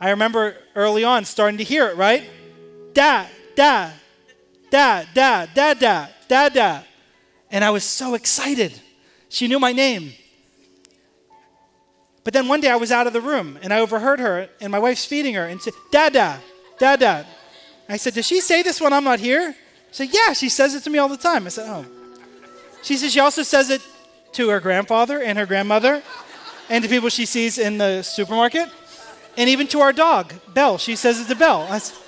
I 0.00 0.10
remember 0.10 0.56
early 0.74 1.04
on 1.04 1.24
starting 1.24 1.58
to 1.58 1.64
hear 1.64 1.88
it, 1.88 1.96
right? 1.96 2.28
Da, 2.92 3.26
da, 3.54 3.90
da, 4.70 5.04
da, 5.14 5.46
da, 5.46 5.74
da, 5.74 6.06
da, 6.28 6.48
da. 6.48 6.80
And 7.50 7.64
I 7.64 7.70
was 7.70 7.84
so 7.84 8.14
excited. 8.14 8.80
She 9.28 9.48
knew 9.48 9.58
my 9.58 9.72
name. 9.72 10.12
But 12.24 12.34
then 12.34 12.48
one 12.48 12.60
day 12.60 12.70
I 12.70 12.76
was 12.76 12.90
out 12.90 13.06
of 13.06 13.12
the 13.12 13.20
room 13.20 13.58
and 13.62 13.72
I 13.72 13.78
overheard 13.78 14.18
her, 14.18 14.48
and 14.60 14.72
my 14.72 14.78
wife's 14.78 15.04
feeding 15.04 15.34
her 15.34 15.46
and 15.46 15.62
said, 15.62 15.74
Dada, 15.92 16.40
Dada. 16.78 17.24
I 17.88 17.96
said, 17.96 18.14
Does 18.14 18.26
she 18.26 18.40
say 18.40 18.62
this 18.62 18.80
when 18.80 18.92
I'm 18.92 19.04
not 19.04 19.20
here? 19.20 19.54
She 19.92 20.06
said, 20.06 20.08
Yeah, 20.12 20.32
she 20.32 20.48
says 20.48 20.74
it 20.74 20.82
to 20.84 20.90
me 20.90 20.98
all 20.98 21.08
the 21.08 21.16
time. 21.16 21.46
I 21.46 21.50
said, 21.50 21.68
Oh. 21.68 21.86
She 22.82 22.96
says 22.96 23.12
she 23.12 23.20
also 23.20 23.42
says 23.42 23.70
it 23.70 23.80
to 24.32 24.48
her 24.48 24.60
grandfather 24.60 25.22
and 25.22 25.38
her 25.38 25.46
grandmother 25.46 26.02
and 26.68 26.82
to 26.82 26.90
people 26.90 27.08
she 27.08 27.26
sees 27.26 27.58
in 27.58 27.78
the 27.78 28.02
supermarket, 28.02 28.68
and 29.36 29.48
even 29.48 29.66
to 29.68 29.80
our 29.80 29.92
dog, 29.92 30.32
Belle. 30.52 30.78
She 30.78 30.96
says 30.96 31.20
it 31.20 31.28
to 31.28 31.34
Belle. 31.34 31.66
I 31.70 31.78
said, 31.78 31.98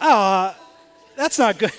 oh, 0.00 0.56
that's 1.16 1.38
not 1.38 1.58
good. 1.58 1.72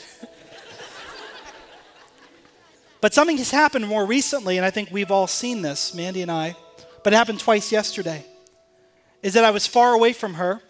but 3.02 3.14
something 3.14 3.38
has 3.38 3.52
happened 3.52 3.88
more 3.88 4.06
recently, 4.06 4.58
and 4.58 4.66
I 4.66 4.70
think 4.70 4.90
we've 4.92 5.12
all 5.12 5.28
seen 5.28 5.62
this, 5.62 5.94
Mandy 5.94 6.22
and 6.22 6.32
I, 6.32 6.56
but 7.04 7.14
it 7.14 7.16
happened 7.16 7.40
twice 7.40 7.72
yesterday. 7.72 8.26
Is 9.24 9.34
that 9.34 9.44
I 9.44 9.52
was 9.52 9.68
far 9.68 9.94
away 9.94 10.14
from 10.14 10.36
her, 10.36 10.62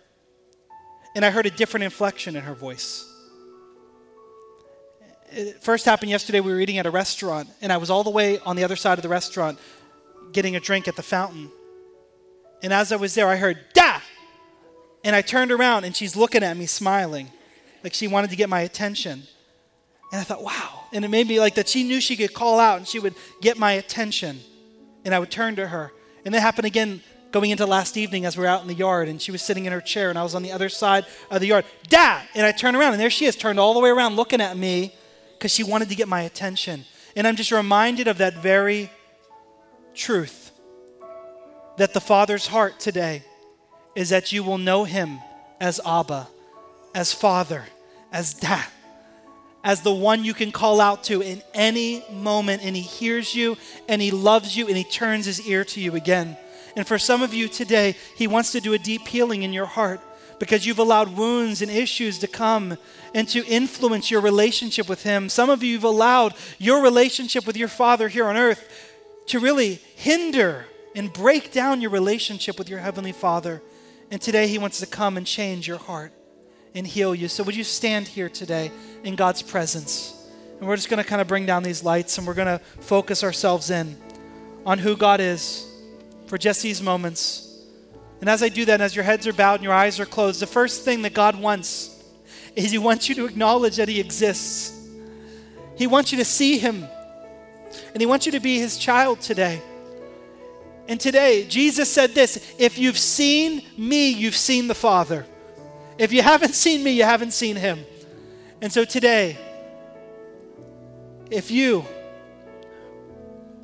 and 1.16 1.24
I 1.24 1.30
heard 1.30 1.46
a 1.46 1.52
different 1.52 1.86
inflection 1.86 2.36
in 2.36 2.44
her 2.44 2.54
voice 2.54 3.11
it 5.32 5.64
first 5.64 5.86
happened 5.86 6.12
yesterday. 6.12 6.40
We 6.40 6.52
were 6.52 6.60
eating 6.60 6.78
at 6.78 6.86
a 6.86 6.92
restaurant, 6.92 7.50
and 7.62 7.72
I 7.72 7.78
was 7.78 7.90
all 7.90 8.04
the 8.04 8.10
way 8.10 8.40
on 8.40 8.56
the 8.56 8.64
other 8.64 8.76
side 8.76 8.98
of 8.98 9.04
the 9.04 9.10
restaurant 9.10 9.60
getting 10.32 10.56
a 10.56 10.60
drink 10.60 10.88
at 10.88 10.96
the 10.96 11.04
fountain. 11.04 11.52
And 12.64 12.72
as 12.72 12.92
I 12.92 12.96
was 12.98 13.16
there, 13.16 13.28
I 13.28 13.38
heard, 13.38 13.60
Da! 13.74 14.00
And 15.04 15.16
I 15.16 15.22
turned 15.22 15.52
around, 15.52 15.84
and 15.84 15.96
she's 15.96 16.16
looking 16.16 16.44
at 16.44 16.56
me 16.56 16.66
smiling, 16.66 17.30
like 17.84 17.94
she 17.94 18.08
wanted 18.08 18.30
to 18.30 18.36
get 18.36 18.50
my 18.50 18.62
attention. 18.62 19.24
And 20.12 20.20
I 20.20 20.24
thought, 20.24 20.44
wow. 20.44 20.86
And 20.94 21.06
it 21.06 21.08
made 21.08 21.28
me 21.28 21.40
like 21.40 21.56
that 21.56 21.70
she 21.70 21.84
knew 21.84 22.02
she 22.02 22.18
could 22.18 22.34
call 22.34 22.60
out 22.60 22.78
and 22.78 22.88
she 22.88 23.00
would 23.00 23.16
get 23.42 23.58
my 23.58 23.74
attention. 23.74 24.42
And 25.06 25.16
I 25.16 25.20
would 25.20 25.32
turn 25.32 25.56
to 25.56 25.68
her. 25.68 25.92
And 26.26 26.36
that 26.36 26.42
happened 26.42 26.66
again 26.66 27.02
going 27.32 27.50
into 27.50 27.66
last 27.66 27.96
evening 27.96 28.26
as 28.26 28.36
we 28.36 28.44
were 28.44 28.50
out 28.50 28.62
in 28.62 28.68
the 28.68 28.74
yard 28.74 29.08
and 29.08 29.22
she 29.22 29.32
was 29.32 29.42
sitting 29.42 29.64
in 29.64 29.72
her 29.72 29.80
chair 29.80 30.10
and 30.10 30.20
I 30.20 30.24
was 30.24 30.36
on 30.36 30.44
the 30.44 30.52
other 30.52 30.68
side 30.68 31.06
of 31.32 31.40
the 31.40 31.48
yard. 31.48 31.64
Dad! 31.88 32.28
And 32.36 32.46
I 32.46 32.52
turned 32.52 32.76
around 32.76 32.92
and 32.92 33.02
there 33.02 33.10
she 33.10 33.26
is, 33.26 33.38
turned 33.38 33.58
all 33.58 33.74
the 33.74 33.80
way 33.80 33.90
around 33.90 34.18
looking 34.18 34.42
at 34.42 34.58
me 34.58 34.94
because 35.42 35.52
she 35.52 35.64
wanted 35.64 35.90
to 35.90 35.96
get 35.96 36.08
my 36.08 36.22
attention. 36.22 36.86
And 37.16 37.26
I'm 37.26 37.36
just 37.36 37.52
reminded 37.52 38.08
of 38.08 38.20
that 38.20 38.36
very 38.36 38.92
truth 39.96 40.52
that 41.78 41.96
the 41.96 42.00
Father's 42.00 42.46
heart 42.46 42.80
today 42.80 43.24
is 43.96 44.10
that 44.10 44.32
you 44.32 44.44
will 44.44 44.60
know 44.60 44.84
Him 44.84 45.18
as 45.60 45.82
Abba, 45.84 46.28
as 46.94 47.12
Father, 47.12 47.66
as 48.12 48.36
Dad, 48.36 48.68
as 49.64 49.82
the 49.82 49.92
one 49.92 50.24
you 50.24 50.36
can 50.36 50.52
call 50.52 50.80
out 50.80 51.06
to 51.06 51.24
in 51.24 51.42
any 51.56 52.06
moment, 52.12 52.64
and 52.64 52.76
He 52.76 52.84
hears 52.84 53.34
you, 53.34 53.58
and 53.90 54.00
He 54.00 54.12
loves 54.12 54.56
you, 54.56 54.68
and 54.68 54.78
He 54.78 54.84
turns 54.84 55.26
His 55.26 55.42
ear 55.48 55.66
to 55.66 55.82
you 55.82 55.96
again. 55.96 56.38
And 56.76 56.86
for 56.86 57.00
some 57.00 57.24
of 57.24 57.34
you 57.34 57.48
today, 57.48 57.96
He 58.16 58.28
wants 58.28 58.52
to 58.52 58.62
do 58.62 58.74
a 58.74 58.78
deep 58.78 59.08
healing 59.08 59.42
in 59.42 59.54
your 59.54 59.66
heart 59.66 60.02
because 60.42 60.66
you've 60.66 60.80
allowed 60.80 61.16
wounds 61.16 61.62
and 61.62 61.70
issues 61.70 62.18
to 62.18 62.26
come 62.26 62.76
and 63.14 63.30
to 63.30 63.46
influence 63.46 64.10
your 64.10 64.22
relationship 64.22 64.90
with 64.90 65.04
Him. 65.04 65.30
Some 65.30 65.52
of 65.52 65.62
you 65.62 65.76
have 65.76 65.84
allowed 65.84 66.34
your 66.58 66.82
relationship 66.82 67.46
with 67.46 67.56
your 67.56 67.68
Father 67.68 68.08
here 68.08 68.26
on 68.26 68.36
earth 68.36 68.68
to 69.28 69.40
really 69.40 69.76
hinder 69.96 70.66
and 70.96 71.14
break 71.14 71.52
down 71.52 71.80
your 71.80 71.92
relationship 71.92 72.58
with 72.58 72.70
your 72.70 72.80
Heavenly 72.80 73.12
Father. 73.12 73.62
And 74.10 74.20
today 74.20 74.48
He 74.48 74.58
wants 74.58 74.80
to 74.80 74.88
come 74.88 75.16
and 75.16 75.28
change 75.28 75.68
your 75.68 75.78
heart 75.78 76.12
and 76.74 76.88
heal 76.88 77.14
you. 77.14 77.28
So, 77.28 77.44
would 77.44 77.56
you 77.56 77.64
stand 77.64 78.08
here 78.08 78.28
today 78.28 78.72
in 79.04 79.16
God's 79.16 79.44
presence? 79.44 80.28
And 80.58 80.68
we're 80.68 80.76
just 80.76 80.90
going 80.90 81.04
to 81.04 81.08
kind 81.08 81.22
of 81.22 81.28
bring 81.28 81.46
down 81.46 81.62
these 81.62 81.84
lights 81.84 82.18
and 82.18 82.26
we're 82.26 82.34
going 82.34 82.48
to 82.48 82.66
focus 82.80 83.24
ourselves 83.24 83.70
in 83.70 83.96
on 84.66 84.80
who 84.80 84.98
God 84.98 85.20
is 85.20 85.72
for 86.26 86.40
just 86.40 86.64
these 86.64 86.82
moments. 86.82 87.51
And 88.22 88.30
as 88.30 88.42
I 88.42 88.50
do 88.50 88.66
that, 88.66 88.80
as 88.80 88.96
your 88.96 89.04
heads 89.04 89.28
are 89.28 89.34
bowed 89.34 89.56
and 89.56 89.64
your 89.64 89.74
eyes 89.74 90.00
are 90.00 90.06
closed, 90.06 90.42
the 90.42 90.48
first 90.48 90.86
thing 90.86 91.02
that 91.02 91.14
God 91.14 91.36
wants 91.36 92.02
is 92.56 92.72
He 92.72 92.78
wants 92.78 93.10
you 93.10 93.16
to 93.16 93.26
acknowledge 93.26 93.76
that 93.78 93.90
He 93.90 94.00
exists. 94.00 94.80
He 95.76 95.88
wants 95.88 96.12
you 96.12 96.18
to 96.20 96.26
see 96.26 96.58
Him. 96.58 96.86
And 97.94 98.00
He 98.00 98.06
wants 98.06 98.26
you 98.26 98.32
to 98.34 98.40
be 98.40 98.60
His 98.60 98.78
child 98.78 99.20
today. 99.22 99.62
And 100.88 101.00
today, 101.00 101.46
Jesus 101.48 101.92
said 101.92 102.12
this 102.12 102.54
If 102.58 102.78
you've 102.78 102.98
seen 102.98 103.64
me, 103.78 104.10
you've 104.10 104.36
seen 104.36 104.68
the 104.68 104.76
Father. 104.76 105.26
If 105.98 106.12
you 106.12 106.24
haven't 106.24 106.54
seen 106.54 106.84
me, 106.84 106.92
you 106.92 107.04
haven't 107.04 107.32
seen 107.32 107.56
him. 107.56 107.86
And 108.60 108.74
so 108.74 108.86
today, 108.86 109.38
if 111.30 111.52
you 111.52 111.86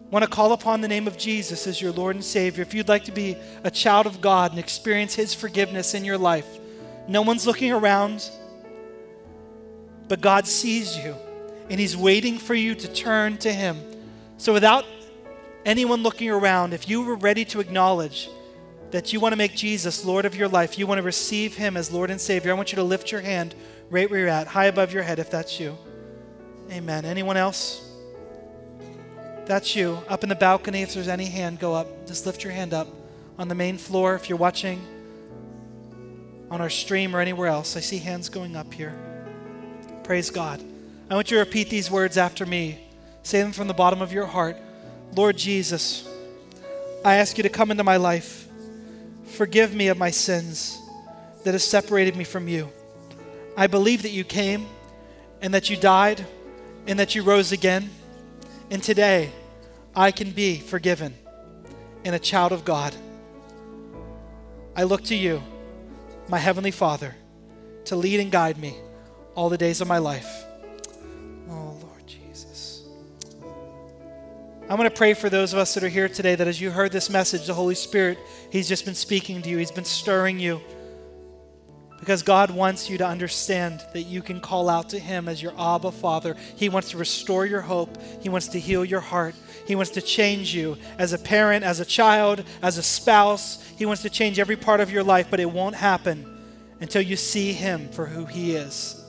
want 0.10 0.24
to 0.24 0.30
call 0.30 0.54
upon 0.54 0.82
the 0.82 0.88
name 0.88 1.08
of 1.08 1.18
Jesus 1.18 1.68
as 1.68 1.82
your 1.82 1.92
Lord 1.92 2.16
and 2.16 2.24
Savior, 2.24 2.62
if 2.62 2.74
you'd 2.74 2.88
like 2.88 3.06
to 3.06 3.12
be 3.12 3.36
a 3.64 3.72
child 3.72 4.06
of 4.06 4.22
God 4.22 4.52
and 4.52 4.60
experience 4.60 5.16
His 5.16 5.34
forgiveness 5.34 5.94
in 5.94 6.06
your 6.06 6.18
life, 6.18 6.48
no 7.08 7.22
one's 7.22 7.46
looking 7.46 7.72
around, 7.72 8.30
but 10.08 10.22
God 10.22 10.48
sees 10.48 10.98
you 10.98 11.16
and 11.70 11.80
He's 11.80 11.98
waiting 11.98 12.38
for 12.38 12.54
you 12.56 12.76
to 12.76 12.88
turn 12.88 13.38
to 13.40 13.52
Him. 13.52 13.78
So, 14.38 14.54
without 14.54 14.86
anyone 15.66 16.04
looking 16.04 16.30
around, 16.30 16.74
if 16.74 16.88
you 16.88 17.02
were 17.02 17.16
ready 17.16 17.44
to 17.46 17.60
acknowledge 17.60 18.30
that 18.92 19.12
you 19.12 19.20
want 19.20 19.34
to 19.34 19.38
make 19.38 19.54
Jesus 19.54 20.06
Lord 20.06 20.26
of 20.26 20.36
your 20.36 20.48
life, 20.48 20.80
you 20.80 20.88
want 20.88 21.00
to 21.00 21.04
receive 21.04 21.56
Him 21.56 21.76
as 21.76 21.92
Lord 21.92 22.10
and 22.10 22.22
Savior, 22.22 22.52
I 22.52 22.54
want 22.54 22.72
you 22.72 22.78
to 22.78 22.84
lift 22.84 23.12
your 23.12 23.22
hand 23.22 23.56
right 23.90 24.10
where 24.10 24.22
you're 24.22 24.30
at, 24.30 24.48
high 24.48 24.66
above 24.66 24.94
your 24.94 25.04
head 25.04 25.20
if 25.20 25.30
that's 25.30 25.60
you. 25.60 25.78
Amen. 26.72 27.06
Anyone 27.06 27.38
else? 27.38 27.87
That's 29.48 29.78
you. 29.78 30.00
Up 30.10 30.24
in 30.24 30.30
the 30.30 30.36
balcony, 30.36 30.82
if 30.82 30.94
there's 30.94 31.08
any 31.08 31.26
hand, 31.26 31.58
go 31.60 31.74
up. 31.74 32.06
Just 32.06 32.26
lift 32.26 32.44
your 32.44 32.52
hand 32.52 32.74
up. 32.74 32.88
On 33.40 33.48
the 33.48 33.56
main 33.56 33.78
floor, 33.78 34.14
if 34.16 34.28
you're 34.28 34.38
watching 34.38 34.82
on 36.52 36.60
our 36.60 36.70
stream 36.70 37.16
or 37.16 37.22
anywhere 37.22 37.48
else, 37.48 37.78
I 37.78 37.80
see 37.80 37.98
hands 37.98 38.28
going 38.28 38.58
up 38.58 38.74
here. 38.74 38.94
Praise 40.04 40.30
God. 40.30 40.62
I 41.10 41.16
want 41.16 41.32
you 41.32 41.38
to 41.38 41.46
repeat 41.46 41.70
these 41.70 41.90
words 41.90 42.18
after 42.18 42.46
me. 42.46 42.78
Say 43.24 43.42
them 43.42 43.54
from 43.54 43.70
the 43.70 43.74
bottom 43.74 44.02
of 44.02 44.12
your 44.12 44.26
heart. 44.26 44.58
Lord 45.16 45.38
Jesus, 45.38 46.06
I 47.06 47.16
ask 47.16 47.38
you 47.38 47.44
to 47.44 47.50
come 47.50 47.72
into 47.72 47.86
my 47.86 47.96
life. 47.96 48.50
Forgive 49.28 49.74
me 49.74 49.88
of 49.88 49.98
my 49.98 50.12
sins 50.12 50.78
that 51.46 51.54
have 51.54 51.62
separated 51.62 52.18
me 52.18 52.26
from 52.26 52.50
you. 52.50 52.70
I 53.56 53.68
believe 53.68 54.02
that 54.02 54.12
you 54.12 54.26
came 54.26 54.66
and 55.42 55.54
that 55.54 55.70
you 55.70 55.78
died 55.78 56.26
and 56.86 57.00
that 57.00 57.16
you 57.16 57.24
rose 57.24 57.54
again. 57.54 57.90
And 58.70 58.84
today, 58.84 59.32
I 59.96 60.12
can 60.12 60.32
be 60.32 60.58
forgiven 60.58 61.16
and 62.04 62.14
a 62.14 62.20
child 62.20 62.52
of 62.52 62.66
God. 62.66 62.96
I 64.76 64.84
look 64.84 65.04
to 65.06 65.16
you, 65.16 65.42
my 66.28 66.38
Heavenly 66.38 66.72
Father, 66.72 67.16
to 67.86 67.96
lead 67.96 68.20
and 68.20 68.32
guide 68.32 68.58
me 68.58 68.76
all 69.36 69.50
the 69.50 69.58
days 69.58 69.80
of 69.80 69.88
my 69.88 69.98
life. 70.00 70.44
Oh, 71.50 71.78
Lord 71.82 72.06
Jesus. 72.06 72.84
I'm 74.70 74.76
going 74.76 74.90
to 74.90 74.96
pray 74.96 75.14
for 75.14 75.30
those 75.30 75.54
of 75.54 75.60
us 75.60 75.74
that 75.74 75.84
are 75.84 75.90
here 75.90 76.10
today 76.10 76.36
that 76.36 76.48
as 76.48 76.60
you 76.60 76.70
heard 76.70 76.92
this 76.92 77.10
message, 77.10 77.48
the 77.48 77.54
Holy 77.54 77.76
Spirit, 77.76 78.20
He's 78.52 78.68
just 78.68 78.84
been 78.84 78.96
speaking 78.96 79.42
to 79.42 79.50
you, 79.50 79.58
He's 79.58 79.72
been 79.72 79.86
stirring 79.86 80.40
you. 80.40 80.62
Because 82.00 82.22
God 82.22 82.52
wants 82.52 82.90
you 82.90 82.98
to 83.00 83.08
understand 83.08 83.84
that 83.94 84.04
you 84.04 84.22
can 84.22 84.40
call 84.40 84.70
out 84.70 84.90
to 84.90 85.00
Him 85.00 85.28
as 85.28 85.42
your 85.42 85.54
Abba 85.60 85.92
Father. 85.92 86.36
He 86.56 86.70
wants 86.70 86.92
to 86.92 86.98
restore 86.98 87.46
your 87.46 87.62
hope, 87.62 87.98
He 88.22 88.30
wants 88.30 88.50
to 88.50 88.60
heal 88.60 88.86
your 88.86 89.00
heart, 89.00 89.36
He 89.66 89.76
wants 89.76 89.92
to 89.92 90.02
change 90.02 90.54
you 90.54 90.78
as 90.98 91.14
a 91.14 91.18
parent, 91.18 91.64
as 91.64 91.80
a 91.80 91.86
child, 91.86 92.44
as 92.62 92.78
a 92.78 92.84
spouse. 92.84 93.64
He 93.78 93.86
wants 93.86 94.04
to 94.04 94.10
change 94.10 94.40
every 94.40 94.56
part 94.56 94.80
of 94.80 94.92
your 94.92 95.04
life, 95.04 95.28
but 95.30 95.40
it 95.40 95.50
won't 95.52 95.76
happen 95.76 96.26
until 96.80 97.02
you 97.02 97.16
see 97.16 97.54
Him 97.54 97.90
for 97.90 98.06
who 98.06 98.26
He 98.26 98.56
is. 98.56 99.04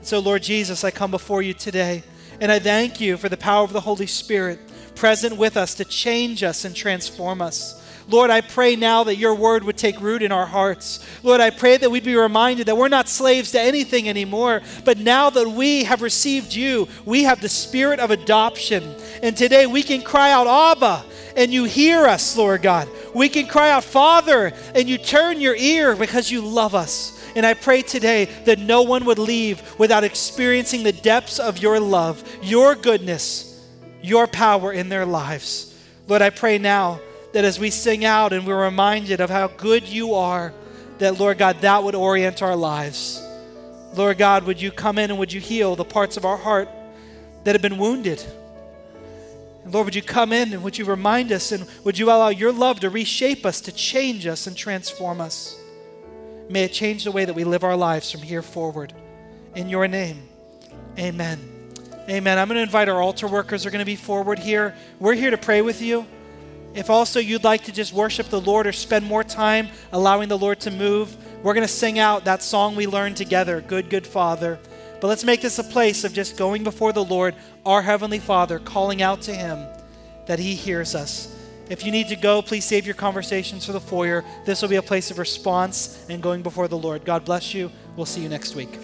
So, 0.00 0.18
Lord 0.18 0.42
Jesus, 0.42 0.84
I 0.84 0.90
come 0.90 1.10
before 1.10 1.42
you 1.42 1.52
today, 1.52 2.02
and 2.40 2.50
I 2.50 2.58
thank 2.58 3.00
you 3.00 3.16
for 3.16 3.28
the 3.28 3.36
power 3.36 3.64
of 3.64 3.72
the 3.72 3.80
Holy 3.80 4.06
Spirit 4.06 4.60
present 4.94 5.36
with 5.36 5.56
us 5.56 5.74
to 5.74 5.84
change 5.84 6.42
us 6.42 6.64
and 6.64 6.74
transform 6.74 7.42
us. 7.42 7.82
Lord, 8.08 8.30
I 8.30 8.40
pray 8.40 8.76
now 8.76 9.04
that 9.04 9.16
your 9.16 9.34
word 9.34 9.64
would 9.64 9.76
take 9.76 10.00
root 10.00 10.22
in 10.22 10.30
our 10.30 10.46
hearts. 10.46 11.04
Lord, 11.24 11.40
I 11.40 11.50
pray 11.50 11.76
that 11.76 11.90
we'd 11.90 12.04
be 12.04 12.14
reminded 12.14 12.66
that 12.68 12.76
we're 12.76 12.86
not 12.88 13.08
slaves 13.08 13.50
to 13.52 13.60
anything 13.60 14.08
anymore, 14.08 14.62
but 14.84 14.98
now 14.98 15.28
that 15.30 15.48
we 15.48 15.82
have 15.84 16.02
received 16.02 16.54
you, 16.54 16.86
we 17.04 17.24
have 17.24 17.40
the 17.40 17.48
spirit 17.48 17.98
of 17.98 18.12
adoption. 18.12 18.94
And 19.22 19.36
today 19.36 19.66
we 19.66 19.82
can 19.82 20.02
cry 20.02 20.30
out, 20.30 20.46
Abba, 20.46 21.04
and 21.36 21.52
you 21.52 21.64
hear 21.64 22.06
us, 22.06 22.36
Lord 22.36 22.62
God. 22.62 22.88
We 23.12 23.28
can 23.28 23.48
cry 23.48 23.70
out, 23.70 23.82
Father, 23.82 24.52
and 24.74 24.88
you 24.88 24.98
turn 24.98 25.40
your 25.40 25.56
ear 25.56 25.96
because 25.96 26.30
you 26.30 26.42
love 26.42 26.76
us. 26.76 27.12
And 27.34 27.44
I 27.44 27.54
pray 27.54 27.82
today 27.82 28.26
that 28.44 28.60
no 28.60 28.82
one 28.82 29.04
would 29.06 29.18
leave 29.18 29.78
without 29.78 30.04
experiencing 30.04 30.84
the 30.84 30.92
depths 30.92 31.40
of 31.40 31.58
your 31.58 31.80
love, 31.80 32.22
your 32.40 32.76
goodness, 32.76 33.66
your 34.00 34.28
power 34.28 34.72
in 34.72 34.88
their 34.88 35.04
lives. 35.04 35.76
Lord, 36.06 36.22
I 36.22 36.30
pray 36.30 36.56
now 36.58 37.00
that 37.36 37.44
as 37.44 37.58
we 37.58 37.68
sing 37.68 38.02
out 38.02 38.32
and 38.32 38.46
we're 38.46 38.64
reminded 38.64 39.20
of 39.20 39.28
how 39.28 39.46
good 39.46 39.86
you 39.86 40.14
are, 40.14 40.54
that, 40.96 41.18
Lord 41.18 41.36
God, 41.36 41.60
that 41.60 41.84
would 41.84 41.94
orient 41.94 42.40
our 42.40 42.56
lives. 42.56 43.22
Lord 43.92 44.16
God, 44.16 44.44
would 44.44 44.58
you 44.58 44.70
come 44.70 44.96
in 44.96 45.10
and 45.10 45.18
would 45.18 45.30
you 45.30 45.40
heal 45.42 45.76
the 45.76 45.84
parts 45.84 46.16
of 46.16 46.24
our 46.24 46.38
heart 46.38 46.66
that 47.44 47.54
have 47.54 47.60
been 47.60 47.76
wounded? 47.76 48.24
And 49.62 49.74
Lord, 49.74 49.84
would 49.84 49.94
you 49.94 50.00
come 50.00 50.32
in 50.32 50.54
and 50.54 50.62
would 50.62 50.78
you 50.78 50.86
remind 50.86 51.30
us 51.30 51.52
and 51.52 51.66
would 51.84 51.98
you 51.98 52.06
allow 52.06 52.30
your 52.30 52.52
love 52.52 52.80
to 52.80 52.88
reshape 52.88 53.44
us, 53.44 53.60
to 53.60 53.72
change 53.72 54.26
us 54.26 54.46
and 54.46 54.56
transform 54.56 55.20
us? 55.20 55.60
May 56.48 56.64
it 56.64 56.72
change 56.72 57.04
the 57.04 57.12
way 57.12 57.26
that 57.26 57.34
we 57.34 57.44
live 57.44 57.64
our 57.64 57.76
lives 57.76 58.10
from 58.10 58.22
here 58.22 58.40
forward. 58.40 58.94
In 59.54 59.68
your 59.68 59.86
name, 59.86 60.26
amen. 60.98 61.38
Amen. 62.08 62.38
I'm 62.38 62.48
going 62.48 62.56
to 62.56 62.62
invite 62.62 62.88
our 62.88 63.02
altar 63.02 63.26
workers 63.26 63.66
are 63.66 63.70
going 63.70 63.80
to 63.80 63.84
be 63.84 63.94
forward 63.94 64.38
here. 64.38 64.74
We're 64.98 65.12
here 65.12 65.30
to 65.30 65.36
pray 65.36 65.60
with 65.60 65.82
you. 65.82 66.06
If 66.76 66.90
also 66.90 67.18
you'd 67.20 67.42
like 67.42 67.64
to 67.64 67.72
just 67.72 67.94
worship 67.94 68.28
the 68.28 68.40
Lord 68.40 68.66
or 68.66 68.72
spend 68.72 69.06
more 69.06 69.24
time 69.24 69.68
allowing 69.92 70.28
the 70.28 70.36
Lord 70.36 70.60
to 70.60 70.70
move, 70.70 71.16
we're 71.42 71.54
going 71.54 71.66
to 71.66 71.72
sing 71.72 71.98
out 71.98 72.26
that 72.26 72.42
song 72.42 72.76
we 72.76 72.86
learned 72.86 73.16
together, 73.16 73.62
Good, 73.62 73.88
Good 73.88 74.06
Father. 74.06 74.58
But 75.00 75.08
let's 75.08 75.24
make 75.24 75.40
this 75.40 75.58
a 75.58 75.64
place 75.64 76.04
of 76.04 76.12
just 76.12 76.36
going 76.36 76.64
before 76.64 76.92
the 76.92 77.02
Lord, 77.02 77.34
our 77.64 77.80
Heavenly 77.80 78.18
Father, 78.18 78.58
calling 78.58 79.00
out 79.00 79.22
to 79.22 79.34
Him 79.34 79.66
that 80.26 80.38
He 80.38 80.54
hears 80.54 80.94
us. 80.94 81.34
If 81.70 81.84
you 81.84 81.90
need 81.90 82.08
to 82.08 82.16
go, 82.16 82.42
please 82.42 82.66
save 82.66 82.84
your 82.84 82.94
conversations 82.94 83.64
for 83.64 83.72
the 83.72 83.80
foyer. 83.80 84.22
This 84.44 84.60
will 84.60 84.68
be 84.68 84.76
a 84.76 84.82
place 84.82 85.10
of 85.10 85.18
response 85.18 86.04
and 86.10 86.22
going 86.22 86.42
before 86.42 86.68
the 86.68 86.78
Lord. 86.78 87.06
God 87.06 87.24
bless 87.24 87.54
you. 87.54 87.72
We'll 87.96 88.04
see 88.04 88.22
you 88.22 88.28
next 88.28 88.54
week. 88.54 88.78